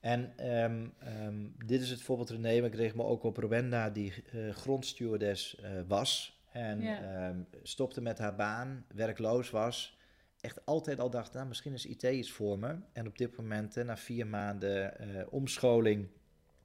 en 0.02 0.32
ehm, 0.36 0.86
ehm, 0.98 1.46
dit 1.66 1.80
is 1.80 1.90
het 1.90 2.02
voorbeeld 2.02 2.30
René, 2.30 2.56
maar 2.56 2.70
ik 2.70 2.76
kreeg 2.76 2.94
me 2.94 3.02
ook 3.04 3.22
op 3.22 3.36
Rwanda, 3.36 3.90
die 3.90 4.12
uh, 4.34 4.54
grondstewardess 4.54 5.60
uh, 5.60 5.70
was. 5.86 6.40
En 6.52 6.80
ehm, 6.80 7.36
stopte 7.62 8.00
met 8.00 8.18
haar 8.18 8.34
baan, 8.34 8.84
werkloos 8.94 9.50
was. 9.50 9.98
Echt 10.40 10.66
altijd 10.66 11.00
al 11.00 11.10
dacht, 11.10 11.32
nou 11.32 11.46
misschien 11.46 11.72
is 11.72 11.86
IT 11.86 12.02
iets 12.02 12.30
voor 12.30 12.58
me. 12.58 12.76
En 12.92 13.06
op 13.06 13.18
dit 13.18 13.36
moment, 13.36 13.74
na 13.74 13.96
vier 13.96 14.26
maanden 14.26 14.94
uh, 15.00 15.22
omscholing, 15.30 16.08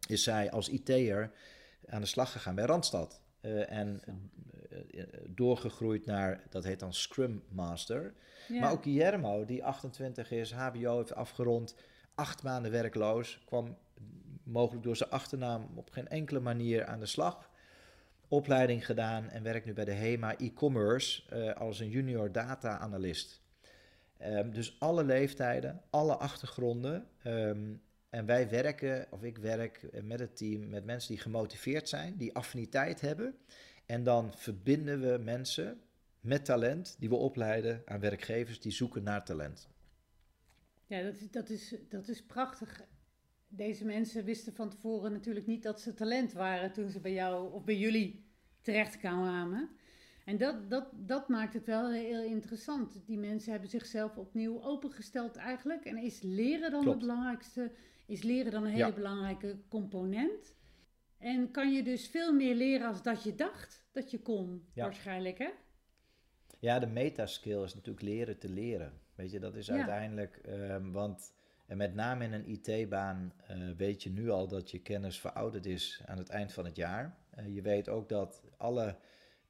is 0.08 0.24
zij 0.24 0.52
als 0.52 0.70
IT'er 0.70 1.32
aan 1.86 2.02
de 2.02 2.08
slag 2.08 2.32
gegaan 2.32 2.56
bij 2.56 2.66
Randstad. 2.66 3.22
en 3.68 4.02
doorgegroeid 5.28 6.06
naar, 6.06 6.44
dat 6.50 6.64
heet 6.64 6.80
dan 6.80 6.94
Scrum 6.94 7.44
Master. 7.50 8.14
Maar 8.48 8.72
ook 8.72 8.84
Guillermo, 8.84 9.46
die 9.46 9.64
28 9.64 10.32
is, 10.32 10.52
HBO 10.52 10.98
heeft 10.98 11.16
afgerond 11.16 11.76
acht 12.18 12.44
maanden 12.44 12.72
werkloos, 12.72 13.40
kwam 13.46 13.78
mogelijk 14.44 14.84
door 14.84 14.96
zijn 14.96 15.10
achternaam 15.10 15.70
op 15.76 15.90
geen 15.90 16.08
enkele 16.08 16.40
manier 16.40 16.86
aan 16.86 17.00
de 17.00 17.06
slag. 17.06 17.50
Opleiding 18.28 18.86
gedaan 18.86 19.30
en 19.30 19.44
werkt 19.44 19.66
nu 19.66 19.74
bij 19.74 19.86
de 19.86 19.92
HEMA 19.92 20.38
e-commerce 20.38 21.24
uh, 21.34 21.54
als 21.54 21.80
een 21.80 21.90
junior 21.90 22.32
data 22.32 22.78
analyst. 22.78 23.42
Um, 24.22 24.52
dus 24.54 24.80
alle 24.80 25.04
leeftijden, 25.04 25.82
alle 25.90 26.16
achtergronden. 26.16 27.08
Um, 27.24 27.82
en 28.10 28.26
wij 28.26 28.50
werken, 28.50 29.08
of 29.10 29.24
ik 29.24 29.38
werk 29.38 30.04
met 30.04 30.20
het 30.20 30.38
team, 30.38 30.70
met 30.70 30.86
mensen 30.86 31.14
die 31.14 31.22
gemotiveerd 31.22 31.90
zijn, 31.90 32.18
die 32.18 32.36
affiniteit 32.36 33.02
hebben. 33.02 33.36
En 33.86 34.04
dan 34.04 34.34
verbinden 34.36 35.02
we 35.02 35.18
mensen 35.18 35.82
met 36.20 36.46
talent 36.46 36.96
die 37.00 37.10
we 37.10 37.16
opleiden 37.16 37.82
aan 37.86 38.00
werkgevers 38.00 38.60
die 38.60 38.72
zoeken 38.72 39.04
naar 39.04 39.26
talent. 39.26 39.68
Ja, 40.88 41.02
dat 41.02 41.16
is, 41.16 41.32
dat, 41.32 41.50
is, 41.50 41.76
dat 41.90 42.08
is 42.08 42.26
prachtig. 42.26 42.82
Deze 43.48 43.86
mensen 43.86 44.24
wisten 44.24 44.54
van 44.54 44.70
tevoren 44.70 45.12
natuurlijk 45.12 45.48
niet 45.48 45.64
dat 45.64 45.82
ze 45.82 45.94
talent 45.94 46.34
waren 46.34 46.72
toen 46.72 46.90
ze 46.90 47.00
bij 47.00 47.14
jou 47.14 47.54
of 47.54 47.64
bij 47.64 47.78
jullie 47.78 48.26
terecht 48.62 48.98
kwamen. 48.98 49.70
En 50.26 50.38
dat, 50.38 50.70
dat, 50.70 50.88
dat 50.94 51.28
maakt 51.30 51.54
het 51.54 51.66
wel 51.66 51.92
heel 51.92 52.24
interessant. 52.24 53.02
Die 53.06 53.18
mensen 53.18 53.52
hebben 53.52 53.70
zichzelf 53.70 54.18
opnieuw 54.18 54.64
opengesteld 54.64 55.36
eigenlijk. 55.36 55.86
En 55.86 55.98
is 55.98 56.22
leren 56.22 56.72
dan 56.72 56.88
het 56.88 57.00
belangrijkste? 57.00 57.72
Is 58.06 58.24
leren 58.24 58.52
dan 58.52 58.64
een 58.64 58.72
hele 58.72 58.94
belangrijke 58.94 59.58
component? 59.70 60.56
En 61.18 61.52
kan 61.52 61.74
je 61.74 61.84
dus 61.84 62.08
veel 62.08 62.34
meer 62.34 62.56
leren 62.56 62.88
als 62.88 63.04
dat 63.04 63.24
je 63.24 63.36
dacht 63.36 63.88
dat 63.92 64.12
je 64.12 64.20
kon, 64.20 64.68
waarschijnlijk 64.76 65.38
hè? 65.38 65.50
Ja, 66.60 66.80
de 66.80 66.88
metaskill 66.88 67.64
is 67.64 67.74
natuurlijk 67.76 68.06
leren 68.06 68.40
te 68.40 68.50
leren. 68.50 69.02
Weet 69.18 69.32
je, 69.32 69.40
dat 69.40 69.56
is 69.56 69.72
uiteindelijk, 69.72 70.42
um, 70.48 70.92
want 70.92 71.34
en 71.66 71.78
met 71.78 71.94
name 71.94 72.24
in 72.24 72.34
een 72.34 72.48
IT-baan 72.50 73.34
uh, 73.52 73.70
weet 73.78 74.04
je 74.04 74.10
nu 74.10 74.30
al 74.30 74.48
dat 74.48 74.72
je 74.72 74.82
kennis 74.82 75.20
verouderd 75.20 75.66
is 75.66 76.02
aan 76.06 76.18
het 76.18 76.30
eind 76.30 76.54
van 76.54 76.66
het 76.66 76.76
jaar. 76.76 77.18
Uh, 77.40 77.56
je 77.56 77.62
weet 77.62 77.90
ook 77.90 78.10
dat 78.10 78.44
alle 78.58 78.96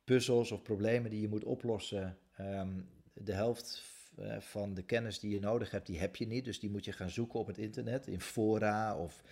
puzzels 0.03 0.51
of 0.51 0.61
problemen 0.61 1.09
die 1.09 1.21
je 1.21 1.27
moet 1.27 1.43
oplossen, 1.43 2.17
um, 2.39 2.89
de 3.13 3.33
helft 3.33 3.83
uh, 4.19 4.39
van 4.39 4.73
de 4.73 4.83
kennis 4.83 5.19
die 5.19 5.31
je 5.31 5.39
nodig 5.39 5.71
hebt, 5.71 5.85
die 5.85 5.99
heb 5.99 6.15
je 6.15 6.27
niet. 6.27 6.45
Dus 6.45 6.59
die 6.59 6.69
moet 6.69 6.85
je 6.85 6.91
gaan 6.91 7.09
zoeken 7.09 7.39
op 7.39 7.47
het 7.47 7.57
internet, 7.57 8.07
in 8.07 8.21
fora 8.21 8.97
of 8.97 9.23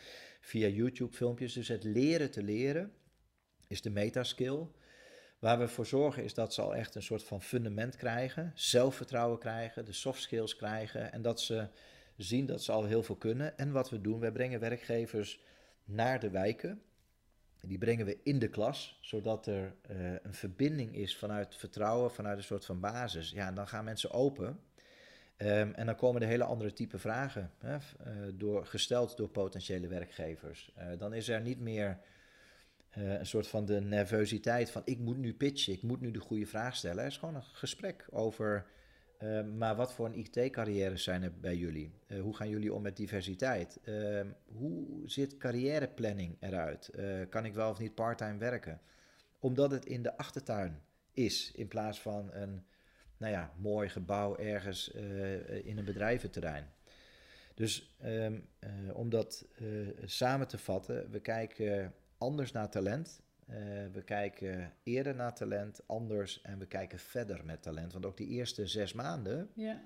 via 0.42 0.68
YouTube-filmpjes. 0.68 1.54
Dus 1.54 1.68
het 1.68 1.84
leren 1.84 2.32
te 2.32 2.44
leren 2.44 2.92
is 3.68 3.82
de 3.82 3.90
metaskill. 3.90 4.68
Waar 5.40 5.60
we 5.60 5.68
voor 5.68 5.86
zorgen 5.86 6.24
is 6.24 6.34
dat 6.34 6.54
ze 6.54 6.62
al 6.62 6.76
echt 6.76 6.96
een 6.96 7.04
soort 7.04 7.24
van 7.24 7.42
fundament 7.42 7.96
krijgen, 7.96 8.52
zelfvertrouwen 8.56 9.40
krijgen, 9.40 9.86
de 9.86 9.92
soft 9.92 10.22
skills 10.22 10.56
krijgen 10.56 11.12
en 11.12 11.22
dat 11.22 11.42
ze 11.42 11.68
zien 12.18 12.46
dat 12.46 12.64
ze 12.64 12.72
al 12.72 12.86
heel 12.86 13.04
veel 13.04 13.16
kunnen. 13.16 13.58
En 13.58 13.72
wat 13.72 13.90
we 13.90 14.02
doen, 14.02 14.20
wij 14.20 14.32
brengen 14.32 14.60
werkgevers 14.60 15.44
naar 15.84 16.20
de 16.20 16.30
wijken. 16.30 16.82
Die 17.62 17.78
brengen 17.78 18.06
we 18.06 18.20
in 18.24 18.40
de 18.40 18.48
klas, 18.48 19.00
zodat 19.02 19.48
er 19.48 19.76
uh, 19.92 20.12
een 20.24 20.34
verbinding 20.34 20.96
is 20.96 21.18
vanuit 21.18 21.56
vertrouwen, 21.56 22.12
vanuit 22.12 22.38
een 22.38 22.44
soort 22.44 22.66
van 22.66 22.80
basis. 22.80 23.32
Ja, 23.32 23.48
en 23.48 23.56
dan 23.56 23.68
gaan 23.68 23.84
mensen 23.84 24.12
open. 24.12 24.60
Um, 25.38 25.74
en 25.74 25.86
dan 25.86 25.96
komen 25.96 26.22
er 26.22 26.28
hele 26.28 26.44
andere 26.44 26.74
type 26.74 26.98
vragen, 26.98 27.52
hè, 27.60 27.76
uh, 27.76 28.34
door, 28.34 28.66
gesteld 28.66 29.18
door 29.18 29.30
potentiële 29.30 29.88
werkgevers. 29.88 30.72
Uh, 30.78 30.98
dan 30.98 31.14
is 31.14 31.30
er 31.30 31.42
niet 31.42 31.60
meer 31.60 32.00
uh, 32.98 33.20
een 33.20 33.26
soort 33.26 33.48
van 33.48 33.66
de 33.66 33.82
nervositeit 33.82 34.72
van 34.72 34.82
ik 34.86 35.00
moet 35.00 35.18
nu 35.18 35.34
pitchen, 35.34 35.74
ik 35.74 35.82
moet 35.82 36.02
nu 36.02 36.12
de 36.12 36.20
goede 36.20 36.46
vraag 36.46 36.76
stellen. 36.76 37.04
Het 37.04 37.12
is 37.12 37.18
gewoon 37.18 37.36
een 37.36 37.44
gesprek 37.44 38.08
over, 38.12 38.66
uh, 39.24 39.44
maar 39.44 39.76
wat 39.76 39.94
voor 39.94 40.06
een 40.06 40.18
IT-carrières 40.18 41.04
zijn 41.04 41.24
er 41.24 41.40
bij 41.40 41.56
jullie? 41.56 41.92
Uh, 42.08 42.22
hoe 42.22 42.36
gaan 42.36 42.50
jullie 42.50 42.74
om 42.74 42.82
met 42.82 42.98
diversiteit? 42.98 43.80
hoe 44.46 45.02
zit 45.06 45.38
carrièreplanning 45.38 46.38
eruit? 46.40 46.90
kan 47.30 47.46
ik 47.46 47.54
wel 47.54 47.70
of 47.70 47.80
niet 47.80 47.96
parttime 47.96 48.38
werken? 48.38 48.82
Omdat 49.40 49.72
het 49.72 49.86
in 49.86 50.02
de 50.02 50.18
achtertuin 50.18 50.82
is, 51.14 51.52
in 51.56 51.68
plaats 51.68 52.02
van 52.02 52.34
een 52.34 52.64
nou 53.18 53.34
ja, 53.34 53.54
mooi 53.58 53.90
gebouw 53.90 54.38
ergens 54.38 54.92
in 55.64 55.78
een 55.78 55.86
bedrijventerrein. 55.86 56.74
Dus 57.54 57.96
um, 58.06 58.48
om 58.94 59.10
dat 59.10 59.46
samen 60.06 60.48
te 60.48 60.58
vatten, 60.58 61.12
we 61.12 61.20
kijken 61.20 61.94
anders 62.18 62.52
naar 62.52 62.70
talent. 62.70 63.22
Uh, 63.50 63.56
we 63.92 64.04
kijken 64.06 64.74
eerder 64.84 65.16
naar 65.16 65.36
talent, 65.36 65.88
anders 65.88 66.42
en 66.42 66.60
we 66.60 66.68
kijken 66.68 67.00
verder 67.00 67.46
met 67.46 67.62
talent. 67.62 67.94
Want 67.94 68.06
ook 68.06 68.18
die 68.18 68.28
eerste 68.28 68.68
zes 68.68 68.94
maanden 68.94 69.50
ja. 69.54 69.84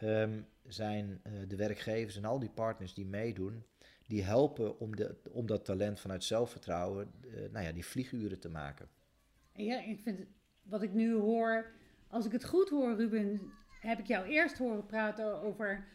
um, 0.00 0.46
zijn 0.66 1.20
uh, 1.26 1.48
de 1.48 1.56
werkgevers 1.56 2.16
en 2.16 2.24
al 2.24 2.38
die 2.38 2.50
partners 2.50 2.94
die 2.94 3.06
meedoen, 3.06 3.64
die 4.06 4.22
helpen 4.22 4.78
om, 4.78 4.96
de, 4.96 5.16
om 5.30 5.46
dat 5.46 5.64
talent 5.64 6.00
vanuit 6.00 6.24
zelfvertrouwen, 6.24 7.12
uh, 7.24 7.50
nou 7.52 7.64
ja, 7.64 7.72
die 7.72 7.86
vlieguren 7.86 8.38
te 8.38 8.48
maken. 8.48 8.88
Ja, 9.52 9.84
ik 9.84 10.00
vind 10.00 10.26
wat 10.62 10.82
ik 10.82 10.92
nu 10.92 11.14
hoor, 11.14 11.70
als 12.08 12.26
ik 12.26 12.32
het 12.32 12.44
goed 12.44 12.68
hoor, 12.68 12.96
Ruben, 12.96 13.52
heb 13.80 13.98
ik 13.98 14.06
jou 14.06 14.26
eerst 14.26 14.58
horen 14.58 14.86
praten 14.86 15.40
over 15.40 15.86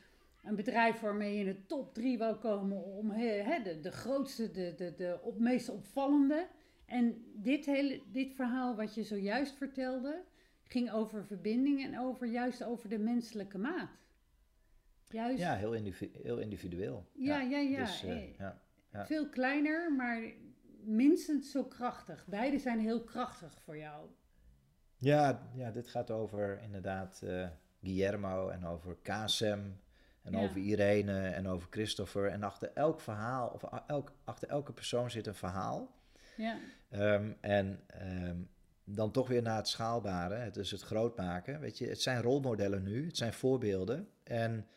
een 0.43 0.55
bedrijf 0.55 0.99
waarmee 0.99 1.33
je 1.33 1.39
in 1.39 1.45
de 1.45 1.65
top 1.65 1.93
drie 1.93 2.17
wou 2.17 2.35
komen 2.35 2.83
om 2.83 3.11
he, 3.11 3.61
de, 3.63 3.79
de 3.79 3.91
grootste, 3.91 4.51
de, 4.51 4.73
de, 4.75 4.93
de 4.95 5.19
op, 5.21 5.39
meest 5.39 5.69
opvallende. 5.69 6.47
En 6.85 7.25
dit, 7.35 7.65
hele, 7.65 8.01
dit 8.11 8.33
verhaal 8.33 8.75
wat 8.75 8.95
je 8.95 9.03
zojuist 9.03 9.55
vertelde, 9.55 10.23
ging 10.63 10.91
over 10.91 11.25
verbinding 11.25 11.83
en 11.83 11.99
over, 11.99 12.27
juist 12.27 12.63
over 12.63 12.89
de 12.89 12.97
menselijke 12.97 13.57
maat. 13.57 13.89
Juist, 15.09 15.39
ja, 15.39 15.55
heel, 15.55 15.71
heel 16.21 16.37
individueel. 16.39 17.09
Ja, 17.13 17.41
ja, 17.41 17.57
ja. 17.57 17.79
Dus, 17.79 18.03
uh, 18.03 18.37
ja, 18.37 18.61
ja. 18.91 19.05
Veel 19.05 19.29
kleiner, 19.29 19.93
maar 19.93 20.23
minstens 20.83 21.51
zo 21.51 21.63
krachtig. 21.63 22.25
Beide 22.27 22.59
zijn 22.59 22.79
heel 22.79 23.03
krachtig 23.03 23.61
voor 23.61 23.77
jou. 23.77 24.09
Ja, 24.97 25.49
ja 25.55 25.71
dit 25.71 25.87
gaat 25.87 26.11
over 26.11 26.59
inderdaad 26.61 27.21
uh, 27.23 27.47
Guillermo 27.81 28.49
en 28.49 28.65
over 28.65 28.97
KSM 29.01 29.59
en 30.23 30.37
over 30.37 30.57
Irene 30.57 31.27
en 31.27 31.47
over 31.47 31.67
Christopher. 31.71 32.29
En 32.29 32.43
achter 32.43 32.71
elk 32.73 33.01
verhaal, 33.01 33.47
of 33.47 33.63
elk, 33.87 34.11
achter 34.23 34.47
elke 34.47 34.73
persoon 34.73 35.11
zit 35.11 35.27
een 35.27 35.35
verhaal. 35.35 35.95
Ja. 36.37 36.57
Um, 36.91 37.37
en 37.41 37.79
um, 38.01 38.49
dan 38.83 39.11
toch 39.11 39.27
weer 39.27 39.41
naar 39.41 39.57
het 39.57 39.67
schaalbare, 39.67 40.35
het 40.35 40.57
is 40.57 40.71
het 40.71 40.81
groot 40.81 41.17
maken. 41.17 41.59
Weet 41.59 41.77
je, 41.77 41.87
het 41.87 42.01
zijn 42.01 42.21
rolmodellen 42.21 42.83
nu, 42.83 43.05
het 43.05 43.17
zijn 43.17 43.33
voorbeelden. 43.33 44.07
En 44.23 44.67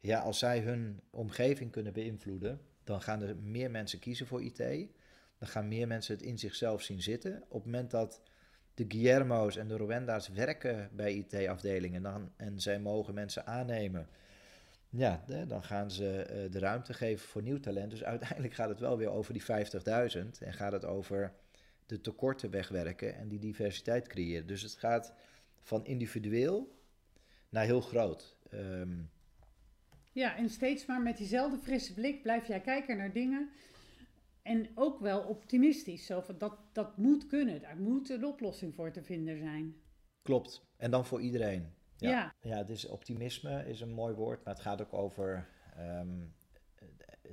ja, 0.00 0.20
als 0.20 0.38
zij 0.38 0.60
hun 0.60 1.00
omgeving 1.10 1.70
kunnen 1.70 1.92
beïnvloeden, 1.92 2.60
dan 2.84 3.02
gaan 3.02 3.22
er 3.22 3.36
meer 3.36 3.70
mensen 3.70 3.98
kiezen 3.98 4.26
voor 4.26 4.42
IT. 4.42 4.58
Dan 5.38 5.48
gaan 5.48 5.68
meer 5.68 5.86
mensen 5.86 6.14
het 6.14 6.24
in 6.24 6.38
zichzelf 6.38 6.82
zien 6.82 7.02
zitten. 7.02 7.42
Op 7.48 7.62
het 7.62 7.64
moment 7.64 7.90
dat 7.90 8.22
de 8.74 8.84
Guillermo's 8.88 9.56
en 9.56 9.68
de 9.68 9.76
Rowenda's 9.76 10.28
werken 10.28 10.90
bij 10.92 11.14
IT-afdelingen 11.14 12.02
dan, 12.02 12.32
en 12.36 12.60
zij 12.60 12.80
mogen 12.80 13.14
mensen 13.14 13.46
aannemen 13.46 14.08
ja, 14.96 15.24
dan 15.48 15.62
gaan 15.62 15.90
ze 15.90 16.22
eh, 16.22 16.50
de 16.50 16.58
ruimte 16.58 16.94
geven 16.94 17.28
voor 17.28 17.42
nieuw 17.42 17.60
talent. 17.60 17.90
Dus 17.90 18.04
uiteindelijk 18.04 18.54
gaat 18.54 18.68
het 18.68 18.80
wel 18.80 18.96
weer 18.96 19.10
over 19.10 19.32
die 19.32 19.42
50.000 19.42 19.48
en 20.40 20.52
gaat 20.52 20.72
het 20.72 20.84
over 20.84 21.32
de 21.86 22.00
tekorten 22.00 22.50
wegwerken 22.50 23.16
en 23.16 23.28
die 23.28 23.38
diversiteit 23.38 24.08
creëren. 24.08 24.46
Dus 24.46 24.62
het 24.62 24.74
gaat 24.74 25.14
van 25.60 25.84
individueel 25.84 26.80
naar 27.48 27.64
heel 27.64 27.80
groot. 27.80 28.36
Ehm, 28.50 28.98
ja, 30.12 30.36
en 30.36 30.50
steeds 30.50 30.86
maar 30.86 31.02
met 31.02 31.16
diezelfde 31.16 31.58
frisse 31.58 31.94
blik 31.94 32.22
blijf 32.22 32.46
jij 32.46 32.60
kijken 32.60 32.96
naar 32.96 33.12
dingen. 33.12 33.50
En 34.42 34.68
ook 34.74 35.00
wel 35.00 35.20
optimistisch. 35.20 36.06
Zo 36.06 36.20
van 36.20 36.38
dat, 36.38 36.58
dat 36.72 36.96
moet 36.96 37.26
kunnen. 37.26 37.60
Daar 37.60 37.76
moet 37.76 38.10
een 38.10 38.24
oplossing 38.24 38.74
voor 38.74 38.90
te 38.90 39.02
vinden 39.02 39.38
zijn. 39.38 39.76
Klopt. 40.22 40.66
En 40.76 40.90
dan 40.90 41.06
voor 41.06 41.20
iedereen. 41.20 41.72
Ja. 42.10 42.34
Ja, 42.40 42.62
dus 42.62 42.86
optimisme 42.86 43.68
is 43.68 43.80
een 43.80 43.92
mooi 43.92 44.14
woord. 44.14 44.44
Maar 44.44 44.54
het 44.54 44.62
gaat 44.62 44.80
ook 44.80 44.92
over. 44.92 45.46
Ehm, 45.76 46.08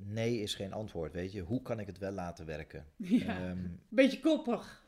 nee 0.03 0.41
is 0.41 0.55
geen 0.55 0.73
antwoord, 0.73 1.13
weet 1.13 1.31
je. 1.31 1.41
Hoe 1.41 1.61
kan 1.61 1.79
ik 1.79 1.87
het 1.87 1.97
wel 1.97 2.11
laten 2.11 2.45
werken? 2.45 2.85
Ja, 2.97 3.49
um, 3.49 3.79
beetje 3.89 4.19
koppig. 4.19 4.83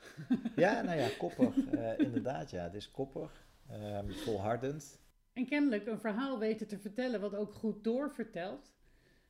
Ja, 0.56 0.82
nou 0.82 1.00
ja, 1.00 1.08
koppig. 1.18 1.56
Uh, 1.56 2.00
inderdaad, 2.08 2.52
ja. 2.52 2.64
Het 2.64 2.74
is 2.74 2.92
koppig. 2.92 3.46
Um, 3.72 4.12
volhardend. 4.12 5.00
En 5.34 5.46
kennelijk 5.46 5.88
een 5.88 6.00
verhaal 6.00 6.40
weten 6.40 6.68
te 6.68 6.80
vertellen 6.80 7.22
wat 7.22 7.36
ook 7.36 7.54
goed 7.54 7.84
doorvertelt. 7.84 8.74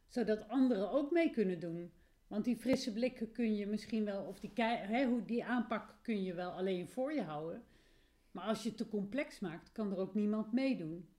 Zodat 0.08 0.48
anderen 0.48 0.92
ook 0.92 1.12
mee 1.12 1.30
kunnen 1.30 1.60
doen. 1.60 1.92
Want 2.28 2.46
die 2.46 2.58
frisse 2.58 2.94
blikken 2.94 3.32
kun 3.32 3.56
je 3.56 3.68
misschien 3.68 4.06
wel, 4.06 4.24
of 4.24 4.40
die, 4.40 4.52
hè, 4.64 5.06
hoe 5.06 5.26
die 5.26 5.46
aanpak 5.46 5.96
kun 6.02 6.24
je 6.24 6.34
wel 6.34 6.52
alleen 6.52 6.90
voor 6.90 7.14
je 7.14 7.22
houden. 7.22 7.64
Maar 8.32 8.44
als 8.44 8.64
je 8.64 8.70
het 8.70 8.78
te 8.78 8.88
complex 8.88 9.40
maakt, 9.40 9.72
kan 9.72 9.92
er 9.92 9.98
ook 9.98 10.14
niemand 10.14 10.54
meedoen. 10.54 11.10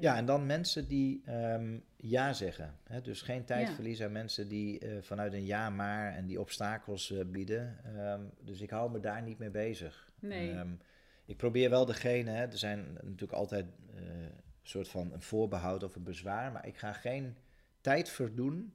Ja, 0.00 0.16
en 0.16 0.24
dan 0.24 0.46
mensen 0.46 0.88
die 0.88 1.22
ehm, 1.24 1.78
ja 1.96 2.32
zeggen. 2.32 2.78
Hè? 2.84 3.00
Dus 3.00 3.22
geen 3.22 3.44
tijd 3.44 3.70
verliezen 3.70 4.06
aan 4.06 4.12
mensen 4.12 4.48
die 4.48 4.84
uh, 4.84 5.02
vanuit 5.02 5.32
een 5.32 5.44
ja 5.44 5.70
maar 5.70 6.14
en 6.14 6.26
die 6.26 6.40
obstakels 6.40 7.10
uh, 7.10 7.24
bieden. 7.24 7.78
Um, 7.96 8.30
dus 8.40 8.60
ik 8.60 8.70
hou 8.70 8.90
me 8.90 9.00
daar 9.00 9.22
niet 9.22 9.38
mee 9.38 9.50
bezig. 9.50 10.12
Nee. 10.18 10.50
Um, 10.50 10.80
ik 11.24 11.36
probeer 11.36 11.70
wel 11.70 11.86
degene, 11.86 12.30
hè, 12.30 12.42
er 12.42 12.58
zijn 12.58 12.92
natuurlijk 12.92 13.32
altijd 13.32 13.66
uh, 13.94 14.00
een 14.00 14.32
soort 14.62 14.88
van 14.88 15.12
een 15.12 15.22
voorbehoud 15.22 15.82
of 15.82 15.96
een 15.96 16.02
bezwaar, 16.02 16.52
maar 16.52 16.66
ik 16.66 16.76
ga 16.76 16.92
geen 16.92 17.36
tijd 17.80 18.08
verdoen 18.08 18.74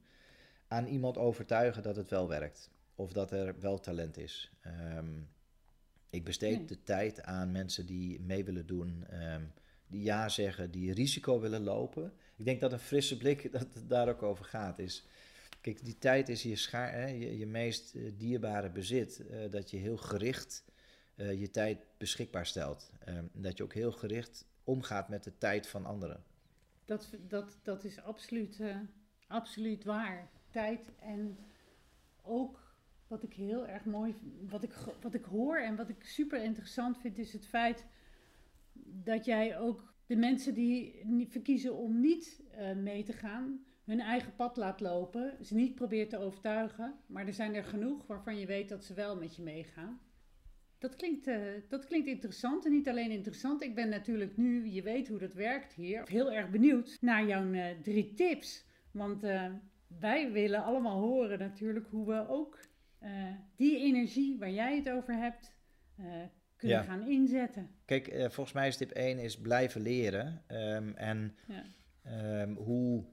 aan 0.68 0.86
iemand 0.86 1.18
overtuigen 1.18 1.84
dat 1.84 1.96
het 1.96 2.10
wel 2.10 2.28
werkt. 2.28 2.72
Of 2.96 3.14
dat 3.14 3.32
er 3.32 3.60
wel 3.60 3.80
talent 3.80 4.18
is. 4.18 4.52
Ik 6.10 6.24
besteed 6.24 6.68
de 6.68 6.84
tijd 6.84 7.22
aan 7.22 7.52
mensen 7.52 7.86
die 7.86 8.20
mee 8.22 8.44
willen 8.44 8.66
doen 8.66 9.06
die 9.88 10.02
ja 10.02 10.30
zeggen, 10.30 10.72
die 10.72 10.94
risico 10.94 11.40
willen 11.40 11.64
lopen. 11.64 12.14
Ik 12.36 12.46
denk 12.46 12.62
dat 12.62 12.72
een 12.72 12.80
frisse 12.80 13.18
blik 13.18 13.52
dat 13.52 13.68
het 13.74 13.90
daar 13.90 14.10
ook 14.10 14.24
over 14.24 14.46
gaat. 14.46 14.80
Is, 14.80 15.06
kijk, 15.62 15.86
die 15.86 15.98
tijd 15.98 16.30
is 16.30 16.44
je, 16.44 16.56
schaar, 16.56 16.92
hè, 16.92 17.08
je, 17.08 17.38
je 17.38 17.46
meest 17.46 17.96
uh, 17.96 18.12
dierbare 18.18 18.70
bezit. 18.70 19.22
Uh, 19.32 19.52
dat 19.52 19.70
je 19.70 19.78
heel 19.78 19.98
gericht 19.98 20.64
uh, 21.16 21.40
je 21.40 21.50
tijd 21.50 21.86
beschikbaar 21.98 22.46
stelt. 22.46 22.92
Um, 23.08 23.30
dat 23.34 23.58
je 23.58 23.64
ook 23.64 23.74
heel 23.74 23.92
gericht 23.92 24.46
omgaat 24.64 25.10
met 25.10 25.24
de 25.24 25.38
tijd 25.38 25.68
van 25.68 25.86
anderen. 25.86 26.24
Dat, 26.86 27.10
dat, 27.28 27.58
dat 27.64 27.84
is 27.84 28.02
absoluut, 28.02 28.62
absoluut 29.28 29.84
waar. 29.84 30.30
Tijd 30.50 30.92
en 31.00 31.38
ook 32.22 32.67
wat 33.08 33.24
ik 33.24 33.34
heel 33.34 33.68
erg 33.68 33.86
mooi 33.86 34.16
wat 34.50 34.64
ik, 34.64 34.74
wat 35.02 35.14
ik 35.14 35.26
hoor 35.26 35.58
en 35.58 35.76
wat 35.76 35.90
ik 35.90 36.04
super 36.04 36.44
interessant 36.44 36.98
vind, 36.98 37.18
is 37.18 37.34
het 37.34 37.48
feit 37.48 37.86
dat 39.04 39.26
jij 39.26 39.60
ook 39.60 39.94
de 40.06 40.16
mensen 40.16 40.54
die 40.54 41.06
verkiezen 41.30 41.76
om 41.76 42.00
niet 42.00 42.44
uh, 42.52 42.76
mee 42.76 43.04
te 43.04 43.14
gaan, 43.14 43.66
hun 43.86 44.00
eigen 44.00 44.36
pad 44.36 44.58
laat 44.58 44.80
lopen. 44.80 45.46
Ze 45.46 45.56
niet 45.56 45.76
probeert 45.76 46.10
te 46.10 46.18
overtuigen, 46.18 46.96
maar 47.06 47.28
er 47.28 47.34
zijn 47.34 47.56
er 47.56 47.64
genoeg 47.64 48.08
waarvan 48.08 48.40
je 48.40 48.46
weet 48.46 48.70
dat 48.70 48.84
ze 48.84 48.94
wel 48.94 49.18
met 49.18 49.36
je 49.36 49.42
meegaan. 49.42 50.00
Dat 50.78 50.96
klinkt, 50.96 51.28
uh, 51.28 51.42
dat 51.68 51.86
klinkt 51.86 52.08
interessant 52.08 52.66
en 52.66 52.72
niet 52.72 52.90
alleen 52.90 53.12
interessant. 53.12 53.62
Ik 53.64 53.76
ben 53.76 53.90
natuurlijk 53.90 54.38
nu, 54.38 54.68
je 54.68 54.82
weet 54.82 55.08
hoe 55.08 55.20
dat 55.20 55.34
werkt 55.34 55.74
hier, 55.74 56.08
heel 56.10 56.32
erg 56.32 56.50
benieuwd 56.50 56.98
naar 57.02 57.28
jouw 57.28 57.46
uh, 57.46 57.66
drie 57.82 58.14
tips. 58.14 58.66
Want 58.92 59.22
wij 60.00 60.32
willen 60.32 60.64
allemaal 60.64 61.00
horen 61.00 61.40
natuurlijk 61.40 61.88
hoe 61.88 62.08
we 62.08 62.28
ook 62.28 62.60
die 63.56 63.80
energie 63.80 64.38
waar 64.40 64.52
jij 64.52 64.76
het 64.76 64.90
over 64.90 65.18
hebt 65.18 65.56
kunnen 66.58 66.84
gaan 66.84 67.08
inzetten. 67.08 67.70
Kijk, 67.86 68.14
uh, 68.14 68.20
volgens 68.20 68.56
mij 68.56 68.68
is 68.68 68.78
tip 68.78 68.92
1 68.92 69.20
is 69.20 69.38
blijven 69.38 69.82
leren. 69.82 70.44
Um, 70.48 70.96
en 70.96 71.36
ja. 71.48 72.42
um, 72.42 72.56
hoe, 72.56 73.04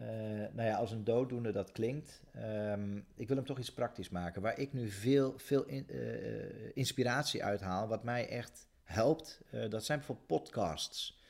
uh, 0.00 0.08
nou 0.52 0.62
ja, 0.62 0.76
als 0.76 0.90
een 0.90 1.04
dooddoener 1.04 1.52
dat 1.52 1.72
klinkt. 1.72 2.22
Um, 2.36 3.06
ik 3.14 3.28
wil 3.28 3.36
hem 3.36 3.46
toch 3.46 3.58
iets 3.58 3.72
praktisch 3.72 4.08
maken. 4.08 4.42
Waar 4.42 4.58
ik 4.58 4.72
nu 4.72 4.88
veel, 4.88 5.34
veel 5.36 5.64
in, 5.64 5.86
uh, 5.90 6.70
inspiratie 6.74 7.44
uithaal. 7.44 7.88
Wat 7.88 8.04
mij 8.04 8.28
echt 8.28 8.68
helpt. 8.84 9.42
dat 9.68 9.84
zijn 9.84 9.98
bijvoorbeeld 9.98 10.26
podcasts. 10.26 11.22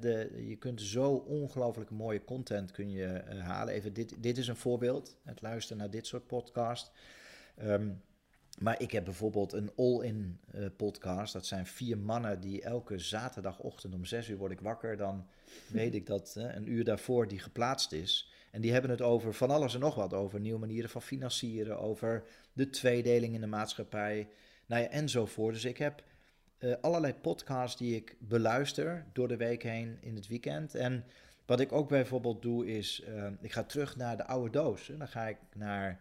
De, 0.00 0.44
je 0.48 0.56
kunt 0.56 0.80
zo 0.80 1.12
ongelooflijk 1.12 1.90
mooie 1.90 2.24
content 2.24 2.70
kun 2.70 2.90
je, 2.90 3.22
halen. 3.38 3.74
Even 3.74 3.92
dit, 3.92 4.22
dit 4.22 4.38
is 4.38 4.48
een 4.48 4.56
voorbeeld. 4.56 5.16
Het 5.24 5.42
luisteren 5.42 5.78
naar 5.78 5.90
dit 5.90 6.06
soort 6.06 6.26
podcasts. 6.26 6.90
Um, 7.62 8.02
maar 8.58 8.80
ik 8.80 8.90
heb 8.90 9.04
bijvoorbeeld 9.04 9.52
een 9.52 9.70
all-in 9.76 10.40
uh, 10.54 10.66
podcast. 10.76 11.32
Dat 11.32 11.46
zijn 11.46 11.66
vier 11.66 11.98
mannen 11.98 12.40
die 12.40 12.62
elke 12.62 12.98
zaterdagochtend 12.98 13.94
om 13.94 14.04
zes 14.04 14.28
uur 14.28 14.36
word 14.36 14.52
ik 14.52 14.60
wakker. 14.60 14.96
Dan 14.96 15.26
weet 15.72 15.94
ik 15.94 16.06
dat 16.06 16.34
uh, 16.38 16.54
een 16.54 16.70
uur 16.70 16.84
daarvoor 16.84 17.28
die 17.28 17.38
geplaatst 17.38 17.92
is. 17.92 18.32
En 18.50 18.60
die 18.60 18.72
hebben 18.72 18.90
het 18.90 19.02
over 19.02 19.34
van 19.34 19.50
alles 19.50 19.74
en 19.74 19.80
nog 19.80 19.94
wat. 19.94 20.14
Over 20.14 20.40
nieuwe 20.40 20.58
manieren 20.58 20.90
van 20.90 21.02
financieren. 21.02 21.78
Over 21.78 22.24
de 22.52 22.70
tweedeling 22.70 23.34
in 23.34 23.40
de 23.40 23.46
maatschappij. 23.46 24.28
Nou 24.66 24.82
ja, 24.82 24.88
enzovoort. 24.88 25.54
Dus 25.54 25.64
ik 25.64 25.78
heb 25.78 26.02
uh, 26.58 26.74
allerlei 26.80 27.14
podcasts 27.14 27.78
die 27.78 27.96
ik 27.96 28.16
beluister 28.18 29.06
door 29.12 29.28
de 29.28 29.36
week 29.36 29.62
heen 29.62 29.98
in 30.00 30.14
het 30.14 30.26
weekend. 30.26 30.74
En 30.74 31.04
wat 31.46 31.60
ik 31.60 31.72
ook 31.72 31.88
bijvoorbeeld 31.88 32.42
doe 32.42 32.66
is, 32.66 33.02
ik 33.40 33.52
ga 33.52 33.62
terug 33.62 33.96
naar 33.96 34.16
de 34.16 34.26
oude 34.26 34.50
doos. 34.50 34.92
Dan 34.98 35.08
ga 35.08 35.28
ik 35.28 35.36
naar 35.54 36.00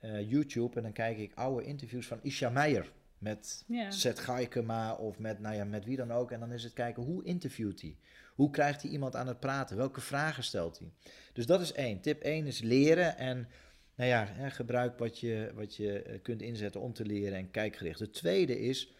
uh, 0.00 0.30
YouTube 0.30 0.76
en 0.76 0.82
dan 0.82 0.92
kijk 0.92 1.18
ik 1.18 1.32
oude 1.34 1.64
interviews 1.64 2.06
van 2.06 2.18
Isha 2.22 2.48
Meijer 2.48 2.92
met 3.18 3.64
yeah. 3.66 3.90
Seth 3.90 4.18
Gaikema 4.18 4.94
of 4.94 5.18
met, 5.18 5.38
nou 5.38 5.54
ja, 5.54 5.64
met 5.64 5.84
wie 5.84 5.96
dan 5.96 6.12
ook. 6.12 6.30
En 6.30 6.40
dan 6.40 6.52
is 6.52 6.62
het 6.62 6.72
kijken, 6.72 7.02
hoe 7.02 7.24
interviewt 7.24 7.80
hij? 7.80 7.96
Hoe 8.34 8.50
krijgt 8.50 8.82
hij 8.82 8.90
iemand 8.90 9.16
aan 9.16 9.26
het 9.26 9.40
praten? 9.40 9.76
Welke 9.76 10.00
vragen 10.00 10.44
stelt 10.44 10.78
hij? 10.78 10.92
Dus 11.32 11.46
dat 11.46 11.60
is 11.60 11.72
één. 11.72 12.00
Tip 12.00 12.22
één 12.22 12.46
is 12.46 12.60
leren 12.60 13.16
en 13.16 13.48
nou 13.94 14.10
ja, 14.10 14.26
hè, 14.26 14.50
gebruik 14.50 14.98
wat 14.98 15.18
je, 15.18 15.52
wat 15.54 15.76
je 15.76 16.02
eh, 16.02 16.22
kunt 16.22 16.42
inzetten 16.42 16.80
om 16.80 16.92
te 16.92 17.04
leren 17.04 17.38
en 17.38 17.50
kijkgericht. 17.50 17.98
De 17.98 18.10
tweede 18.10 18.60
is, 18.60 18.94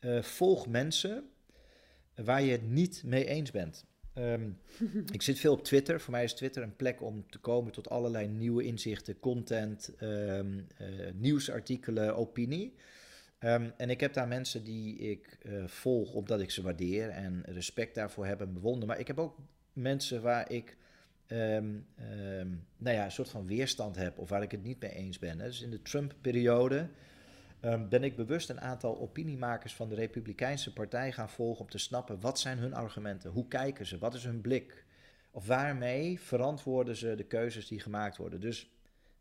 uh, 0.00 0.22
volg 0.22 0.66
mensen 0.66 1.30
waar 2.14 2.42
je 2.42 2.52
het 2.52 2.70
niet 2.70 3.02
mee 3.04 3.26
eens 3.26 3.50
bent. 3.50 3.84
Um, 4.18 4.58
ik 5.12 5.22
zit 5.22 5.38
veel 5.38 5.52
op 5.52 5.64
Twitter. 5.64 6.00
Voor 6.00 6.12
mij 6.12 6.24
is 6.24 6.34
Twitter 6.34 6.62
een 6.62 6.76
plek 6.76 7.02
om 7.02 7.24
te 7.30 7.38
komen 7.38 7.72
tot 7.72 7.90
allerlei 7.90 8.28
nieuwe 8.28 8.64
inzichten, 8.64 9.20
content, 9.20 9.92
um, 10.00 10.66
uh, 10.80 10.86
nieuwsartikelen, 11.14 12.16
opinie. 12.16 12.74
Um, 13.40 13.72
en 13.76 13.90
ik 13.90 14.00
heb 14.00 14.12
daar 14.12 14.28
mensen 14.28 14.64
die 14.64 14.98
ik 14.98 15.38
uh, 15.42 15.66
volg 15.66 16.14
omdat 16.14 16.40
ik 16.40 16.50
ze 16.50 16.62
waardeer 16.62 17.08
en 17.08 17.42
respect 17.46 17.94
daarvoor 17.94 18.26
heb 18.26 18.40
en 18.40 18.52
bewonder. 18.52 18.88
Maar 18.88 18.98
ik 18.98 19.06
heb 19.06 19.18
ook 19.18 19.36
mensen 19.72 20.22
waar 20.22 20.50
ik 20.50 20.76
nou 22.76 22.96
ja, 22.96 23.04
een 23.04 23.12
soort 23.12 23.28
van 23.28 23.46
weerstand 23.46 23.96
heb 23.96 24.18
of 24.18 24.28
waar 24.28 24.42
ik 24.42 24.50
het 24.50 24.62
niet 24.62 24.80
mee 24.80 24.94
eens 24.94 25.18
ben. 25.18 25.38
Dus 25.38 25.62
in 25.62 25.70
de 25.70 25.82
Trump-periode 25.82 26.88
um, 27.62 27.88
ben 27.88 28.04
ik 28.04 28.16
bewust 28.16 28.50
een 28.50 28.60
aantal 28.60 28.98
opiniemakers 28.98 29.74
van 29.74 29.88
de 29.88 29.94
Republikeinse 29.94 30.72
Partij 30.72 31.12
gaan 31.12 31.30
volgen 31.30 31.64
om 31.64 31.70
te 31.70 31.78
snappen 31.78 32.20
wat 32.20 32.38
zijn 32.38 32.58
hun 32.58 32.74
argumenten, 32.74 33.30
hoe 33.30 33.48
kijken 33.48 33.86
ze, 33.86 33.98
wat 33.98 34.14
is 34.14 34.24
hun 34.24 34.40
blik, 34.40 34.84
of 35.30 35.46
waarmee 35.46 36.20
verantwoorden 36.20 36.96
ze 36.96 37.14
de 37.14 37.24
keuzes 37.24 37.68
die 37.68 37.80
gemaakt 37.80 38.16
worden. 38.16 38.40
Dus 38.40 38.70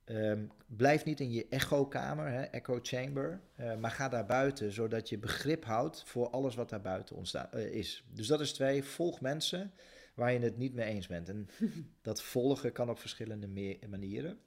um, 0.05 0.51
blijf 0.65 1.05
niet 1.05 1.19
in 1.19 1.31
je 1.31 1.47
echo-kamer, 1.49 2.27
hè, 2.27 2.41
echo 2.41 2.79
chamber, 2.81 3.41
uh, 3.59 3.75
maar 3.75 3.91
ga 3.91 4.09
daar 4.09 4.25
buiten, 4.25 4.71
zodat 4.71 5.09
je 5.09 5.17
begrip 5.17 5.65
houdt 5.65 6.03
voor 6.05 6.29
alles 6.29 6.55
wat 6.55 6.69
daar 6.69 6.81
buiten 6.81 7.15
ontstaan, 7.15 7.49
uh, 7.53 7.73
is. 7.73 8.03
Dus 8.13 8.27
dat 8.27 8.41
is 8.41 8.53
twee, 8.53 8.83
volg 8.83 9.21
mensen 9.21 9.71
waar 10.13 10.33
je 10.33 10.39
het 10.39 10.57
niet 10.57 10.73
mee 10.73 10.85
eens 10.85 11.07
bent. 11.07 11.29
En 11.29 11.49
dat 12.01 12.21
volgen 12.21 12.71
kan 12.71 12.89
op 12.89 12.99
verschillende 12.99 13.47
manieren. 13.89 14.39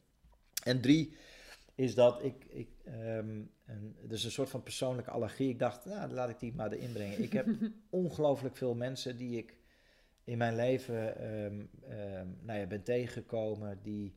En 0.62 0.81
drie, 0.81 1.16
is 1.74 1.94
dat 1.94 2.24
ik, 2.24 2.44
ik 2.48 2.68
um, 2.87 3.50
een, 3.70 3.96
dus 4.09 4.24
een 4.24 4.30
soort 4.30 4.50
van 4.50 4.62
persoonlijke 4.62 5.11
allergie. 5.11 5.48
Ik 5.48 5.59
dacht, 5.59 5.85
nou, 5.85 6.12
laat 6.12 6.28
ik 6.28 6.40
die 6.40 6.54
maar 6.54 6.72
erin 6.72 6.92
brengen. 6.92 7.22
Ik 7.22 7.33
heb 7.33 7.46
ongelooflijk 7.90 8.56
veel 8.56 8.74
mensen 8.74 9.16
die 9.16 9.38
ik 9.38 9.56
in 10.24 10.38
mijn 10.38 10.56
leven 10.56 11.24
um, 11.44 11.70
um, 11.90 12.38
nou 12.40 12.59
ja, 12.59 12.66
ben 12.66 12.83
tegengekomen, 12.83 13.78
die 13.83 14.14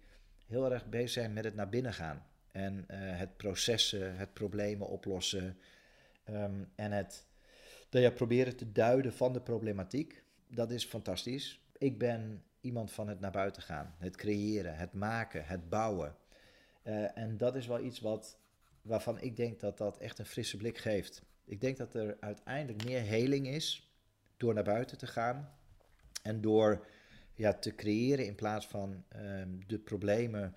heel 0.47 0.71
erg 0.71 0.89
bezig 0.89 1.09
zijn 1.09 1.33
met 1.33 1.43
het 1.43 1.55
naar 1.55 1.69
binnen 1.69 1.93
gaan. 1.93 2.25
En 2.51 2.73
uh, 2.73 2.97
het 2.97 3.37
processen, 3.37 4.15
het 4.15 4.33
problemen 4.33 4.87
oplossen 4.87 5.57
en 6.75 6.91
het 6.91 7.25
nou 7.89 8.05
ja, 8.05 8.11
proberen 8.11 8.55
te 8.55 8.71
duiden 8.71 9.13
van 9.13 9.33
de 9.33 9.41
problematiek. 9.41 10.23
Dat 10.47 10.71
is 10.71 10.85
fantastisch. 10.85 11.61
ik 11.77 11.97
ben 11.97 12.43
iemand 12.61 12.91
van 12.91 13.07
het 13.07 13.19
naar 13.19 13.31
buiten 13.31 13.61
gaan, 13.61 13.95
het 13.97 14.15
creëren, 14.15 14.75
het 14.75 14.93
maken, 14.93 15.45
het 15.45 15.69
bouwen. 15.69 16.15
Eh, 16.83 17.17
en 17.17 17.37
dat 17.37 17.55
is 17.55 17.67
wel 17.67 17.79
iets 17.79 17.99
wat, 17.99 18.39
waarvan 18.83 19.21
ik 19.21 19.35
denk 19.35 19.59
dat 19.59 19.77
dat 19.77 19.97
echt 19.97 20.19
een 20.19 20.25
frisse 20.25 20.57
blik 20.57 20.77
geeft. 20.77 21.21
Ik 21.45 21.61
denk 21.61 21.77
dat 21.77 21.93
er 21.93 22.17
uiteindelijk 22.19 22.85
meer 22.85 23.01
heling 23.01 23.47
is 23.47 23.91
door 24.37 24.53
naar 24.53 24.63
buiten 24.63 24.97
te 24.97 25.07
gaan 25.07 25.53
en 26.21 26.41
door 26.41 26.87
ja, 27.33 27.53
te 27.53 27.75
creëren 27.75 28.25
in 28.25 28.35
plaats 28.35 28.67
van 28.67 29.03
ehm, 29.07 29.49
de 29.67 29.79
problemen 29.79 30.55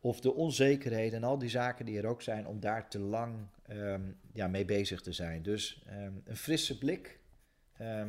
of 0.00 0.20
de 0.20 0.34
onzekerheden 0.34 1.18
en 1.18 1.24
al 1.24 1.38
die 1.38 1.48
zaken 1.48 1.86
die 1.86 1.98
er 1.98 2.06
ook 2.06 2.22
zijn, 2.22 2.46
om 2.46 2.60
daar 2.60 2.88
te 2.88 2.98
lang 2.98 3.46
ehm, 3.62 4.12
ja, 4.32 4.48
mee 4.48 4.64
bezig 4.64 5.00
te 5.00 5.12
zijn. 5.12 5.42
Dus 5.42 5.82
ehm, 5.86 6.12
een 6.24 6.36
frisse 6.36 6.78
blik, 6.78 7.18
eh, 7.76 8.04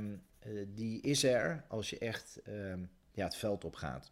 die 0.67 1.01
is 1.01 1.23
er 1.23 1.65
als 1.67 1.89
je 1.89 1.97
echt 1.97 2.39
ja, 3.11 3.23
het 3.23 3.35
veld 3.35 3.65
op 3.65 3.75
gaat. 3.75 4.11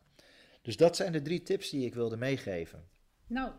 Dus 0.61 0.77
dat 0.77 0.95
zijn 0.95 1.11
de 1.11 1.21
drie 1.21 1.43
tips 1.43 1.69
die 1.69 1.85
ik 1.85 1.93
wilde 1.93 2.17
meegeven. 2.17 2.83
Nou, 3.27 3.51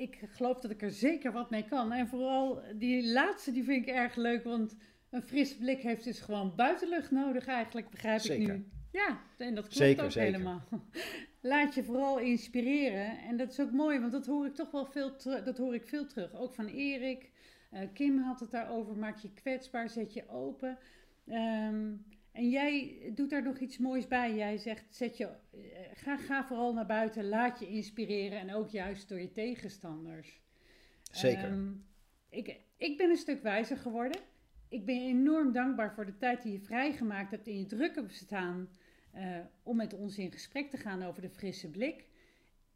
ik 0.00 0.18
geloof 0.30 0.60
dat 0.60 0.70
ik 0.70 0.82
er 0.82 0.90
zeker 0.90 1.32
wat 1.32 1.50
mee 1.50 1.64
kan. 1.64 1.92
En 1.92 2.08
vooral 2.08 2.62
die 2.74 3.12
laatste, 3.12 3.52
die 3.52 3.64
vind 3.64 3.86
ik 3.86 3.94
erg 3.94 4.16
leuk, 4.16 4.44
want 4.44 4.76
een 5.10 5.22
frisse 5.22 5.58
blik 5.58 5.80
heeft 5.80 6.04
dus 6.04 6.20
gewoon 6.20 6.54
buitenlucht 6.56 7.10
nodig 7.10 7.46
eigenlijk, 7.46 7.90
begrijp 7.90 8.22
ik 8.22 8.38
nu. 8.38 8.68
Ja, 8.92 9.20
en 9.36 9.54
dat 9.54 9.64
klopt 9.64 9.76
zeker, 9.76 10.04
ook 10.04 10.10
zeker. 10.10 10.30
helemaal. 10.32 10.62
Laat 11.40 11.74
je 11.74 11.84
vooral 11.84 12.18
inspireren. 12.18 13.18
En 13.18 13.36
dat 13.36 13.50
is 13.50 13.60
ook 13.60 13.72
mooi, 13.72 14.00
want 14.00 14.12
dat 14.12 14.26
hoor 14.26 14.46
ik 14.46 14.54
toch 14.54 14.70
wel 14.70 14.86
veel, 14.86 15.16
dat 15.44 15.58
hoor 15.58 15.74
ik 15.74 15.88
veel 15.88 16.06
terug. 16.06 16.34
Ook 16.34 16.54
van 16.54 16.66
Erik. 16.66 17.30
Uh, 17.72 17.80
Kim 17.94 18.18
had 18.18 18.40
het 18.40 18.50
daarover. 18.50 18.96
Maak 18.96 19.18
je 19.18 19.32
kwetsbaar, 19.32 19.88
zet 19.88 20.12
je 20.12 20.28
open. 20.28 20.78
Ehm, 21.26 21.92
en 22.32 22.50
jij 22.50 23.02
doet 23.14 23.30
daar 23.30 23.42
nog 23.42 23.58
iets 23.58 23.78
moois 23.78 24.06
bij. 24.06 24.34
Jij 24.34 24.56
zegt, 24.56 24.84
zet 24.90 25.16
je, 25.16 25.28
uh, 25.54 25.62
ga, 25.94 26.16
ga 26.16 26.44
vooral 26.44 26.74
naar 26.74 26.86
buiten, 26.86 27.28
laat 27.28 27.58
je 27.58 27.68
inspireren. 27.68 28.38
En 28.38 28.54
ook 28.54 28.70
juist 28.70 29.08
door 29.08 29.20
je 29.20 29.32
tegenstanders. 29.32 30.40
Zeker. 31.10 31.44
Ehm, 31.44 31.72
ik, 32.28 32.60
ik 32.76 32.96
ben 32.96 33.10
een 33.10 33.16
stuk 33.16 33.42
wijzer 33.42 33.76
geworden. 33.76 34.20
Ik 34.68 34.84
ben 34.84 35.00
enorm 35.00 35.52
dankbaar 35.52 35.94
voor 35.94 36.06
de 36.06 36.16
tijd 36.16 36.42
die 36.42 36.52
je 36.52 36.60
vrijgemaakt 36.60 37.30
hebt 37.30 37.46
in 37.46 37.58
je 37.58 37.66
drukke 37.66 38.02
bestaan. 38.02 38.68
Uh, 39.14 39.38
om 39.62 39.76
met 39.76 39.94
ons 39.94 40.18
in 40.18 40.32
gesprek 40.32 40.70
te 40.70 40.76
gaan 40.76 41.02
over 41.02 41.22
de 41.22 41.30
frisse 41.30 41.70
blik. 41.70 42.09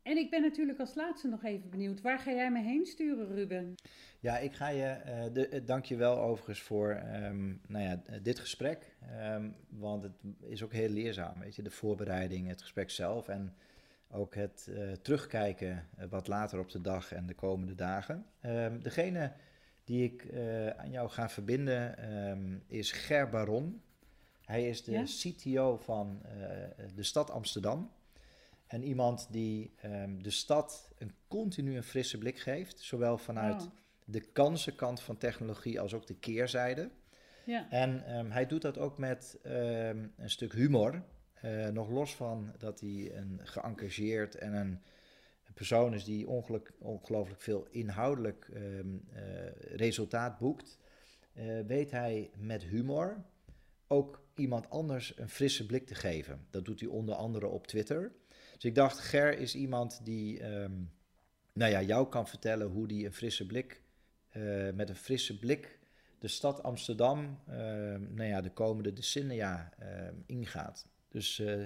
En 0.04 0.16
ik 0.16 0.30
ben 0.30 0.42
natuurlijk 0.42 0.78
als 0.78 0.94
laatste 0.94 1.28
nog 1.28 1.44
even 1.44 1.70
benieuwd, 1.70 2.00
waar 2.00 2.18
ga 2.18 2.32
jij 2.32 2.50
me 2.50 2.60
heen 2.60 2.86
sturen, 2.86 3.34
Ruben? 3.34 3.74
Ja, 4.20 4.38
ik 4.38 4.52
ga 4.52 4.68
je, 4.68 5.00
uh, 5.06 5.34
de, 5.34 5.62
dank 5.64 5.84
je 5.84 5.96
wel 5.96 6.18
overigens 6.20 6.60
voor 6.60 7.02
um, 7.14 7.60
nou 7.68 7.84
ja, 7.84 8.18
dit 8.22 8.38
gesprek. 8.38 8.96
Um, 9.20 9.54
want 9.68 10.02
het 10.02 10.12
is 10.40 10.62
ook 10.62 10.72
heel 10.72 10.88
leerzaam, 10.88 11.38
weet 11.40 11.56
je, 11.56 11.62
de 11.62 11.70
voorbereiding, 11.70 12.48
het 12.48 12.62
gesprek 12.62 12.90
zelf 12.90 13.28
en 13.28 13.54
ook 14.10 14.34
het 14.34 14.66
uh, 14.70 14.92
terugkijken 14.92 15.88
wat 16.08 16.28
later 16.28 16.58
op 16.58 16.70
de 16.70 16.80
dag 16.80 17.12
en 17.12 17.26
de 17.26 17.34
komende 17.34 17.74
dagen. 17.74 18.26
Um, 18.42 18.82
degene 18.82 19.32
die 19.84 20.04
ik 20.04 20.34
aan 20.76 20.90
jou 20.90 21.08
ga 21.08 21.28
verbinden 21.28 21.98
is 22.66 22.92
Ger 22.92 23.28
Baron. 23.28 23.82
Hij 24.44 24.68
is 24.68 24.84
de 24.84 25.02
CTO 25.02 25.76
van 25.76 26.22
de 26.94 27.02
stad 27.02 27.30
Amsterdam. 27.30 27.90
En 28.66 28.82
iemand 28.82 29.28
die 29.30 29.74
um, 29.84 30.22
de 30.22 30.30
stad 30.30 30.90
een 30.98 31.14
continu 31.28 31.76
een 31.76 31.82
frisse 31.82 32.18
blik 32.18 32.38
geeft. 32.38 32.80
Zowel 32.80 33.18
vanuit 33.18 33.62
oh. 33.62 33.70
de 34.04 34.20
kansenkant 34.20 35.00
van 35.00 35.16
technologie 35.16 35.80
als 35.80 35.94
ook 35.94 36.06
de 36.06 36.14
keerzijde. 36.14 36.90
Ja. 37.44 37.70
En 37.70 38.16
um, 38.18 38.30
hij 38.30 38.46
doet 38.46 38.62
dat 38.62 38.78
ook 38.78 38.98
met 38.98 39.38
um, 39.46 40.12
een 40.16 40.30
stuk 40.30 40.52
humor. 40.52 41.02
Uh, 41.44 41.68
nog 41.68 41.90
los 41.90 42.14
van 42.14 42.52
dat 42.58 42.80
hij 42.80 43.16
een 43.16 43.40
geëngageerd 43.42 44.34
en 44.34 44.54
een, 44.54 44.82
een 45.46 45.54
persoon 45.54 45.94
is 45.94 46.04
die 46.04 46.28
ongelooflijk 46.78 47.42
veel 47.42 47.66
inhoudelijk 47.70 48.48
uh, 48.52 48.60
resultaat 49.76 50.38
boekt. 50.38 50.78
Uh, 51.34 51.60
weet 51.66 51.90
hij 51.90 52.30
met 52.36 52.62
humor 52.62 53.24
ook 53.86 54.22
iemand 54.34 54.70
anders 54.70 55.18
een 55.18 55.28
frisse 55.28 55.66
blik 55.66 55.86
te 55.86 55.94
geven. 55.94 56.46
Dat 56.50 56.64
doet 56.64 56.80
hij 56.80 56.88
onder 56.88 57.14
andere 57.14 57.46
op 57.46 57.66
Twitter. 57.66 58.12
Dus 58.64 58.72
ik 58.72 58.78
dacht, 58.78 58.98
Ger 58.98 59.38
is 59.38 59.54
iemand 59.54 60.00
die 60.04 60.44
um, 60.44 60.90
nou 61.52 61.70
ja, 61.70 61.82
jou 61.82 62.08
kan 62.08 62.28
vertellen 62.28 62.66
hoe 62.66 62.86
die 62.86 63.06
een 63.06 63.12
frisse 63.12 63.46
blik, 63.46 63.82
uh, 64.36 64.70
met 64.72 64.88
een 64.88 64.96
frisse 64.96 65.38
blik 65.38 65.78
de 66.18 66.28
stad 66.28 66.62
Amsterdam 66.62 67.38
uh, 67.48 67.54
nou 67.96 68.24
ja, 68.24 68.40
de 68.40 68.50
komende 68.50 68.92
decennia 68.92 69.72
uh, 69.82 69.86
ingaat. 70.26 70.86
Dus 71.08 71.38
eh, 71.38 71.64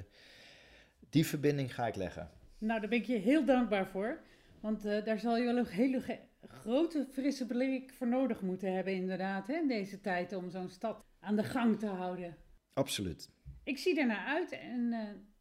die 1.11 1.27
verbinding 1.27 1.75
ga 1.75 1.87
ik 1.87 1.95
leggen. 1.95 2.31
Nou, 2.59 2.81
daar 2.81 2.89
ben 2.89 2.99
ik 2.99 3.07
je 3.07 3.17
heel 3.17 3.45
dankbaar 3.45 3.87
voor. 3.87 4.21
Want 4.61 4.83
daar 4.83 5.19
zal 5.19 5.37
je 5.37 5.45
wel 5.45 5.57
een 5.57 5.67
hele 5.67 6.21
grote 6.47 7.07
frisse 7.13 7.47
blik 7.47 7.93
voor 7.93 8.09
nodig 8.09 8.41
moeten 8.41 8.75
hebben, 8.75 8.93
inderdaad, 8.93 9.47
hè, 9.47 9.55
in 9.55 9.69
deze 9.69 10.01
tijd 10.01 10.33
om 10.33 10.51
zo'n 10.51 10.69
stad 10.69 11.05
aan 11.21 11.37
de 11.37 11.45
gang 11.45 11.79
te 11.79 11.87
houden. 11.87 12.37
Absoluut. 12.73 13.31
Ik 13.65 13.79
zie 13.79 14.01
er 14.01 14.07
naar 14.07 14.27
uit 14.27 14.51
en 14.51 14.95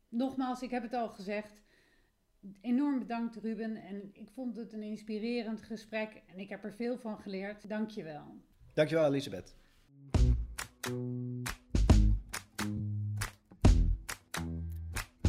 nogmaals, 0.10 0.62
ik 0.62 0.70
heb 0.70 0.84
het 0.84 0.94
al 0.94 1.10
gezegd. 1.10 1.62
Enorm 2.62 3.00
bedankt 3.00 3.36
Ruben 3.36 3.76
en 3.76 4.10
ik 4.14 4.30
vond 4.30 4.56
het 4.56 4.74
een 4.74 4.84
inspirerend 4.84 5.62
gesprek 5.62 6.22
en 6.28 6.40
ik 6.40 6.50
heb 6.50 6.64
er 6.64 6.74
veel 6.74 6.98
van 6.98 7.18
geleerd. 7.20 7.70
Dank 7.70 7.90
je 7.90 8.04
wel. 8.04 8.42
Dankjewel 8.74 9.06
Elisabeth. 9.06 9.56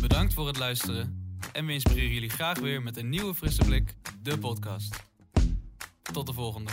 Bedankt 0.01 0.35
voor 0.35 0.47
het 0.47 0.59
luisteren 0.59 1.19
en 1.53 1.67
we 1.67 1.73
inspireren 1.73 2.13
jullie 2.13 2.31
graag 2.31 2.59
weer 2.59 2.83
met 2.83 2.97
een 2.97 3.09
nieuwe 3.09 3.35
frisse 3.35 3.65
blik, 3.65 3.95
de 4.23 4.39
podcast. 4.39 5.07
Tot 6.03 6.27
de 6.27 6.33
volgende. 6.33 6.71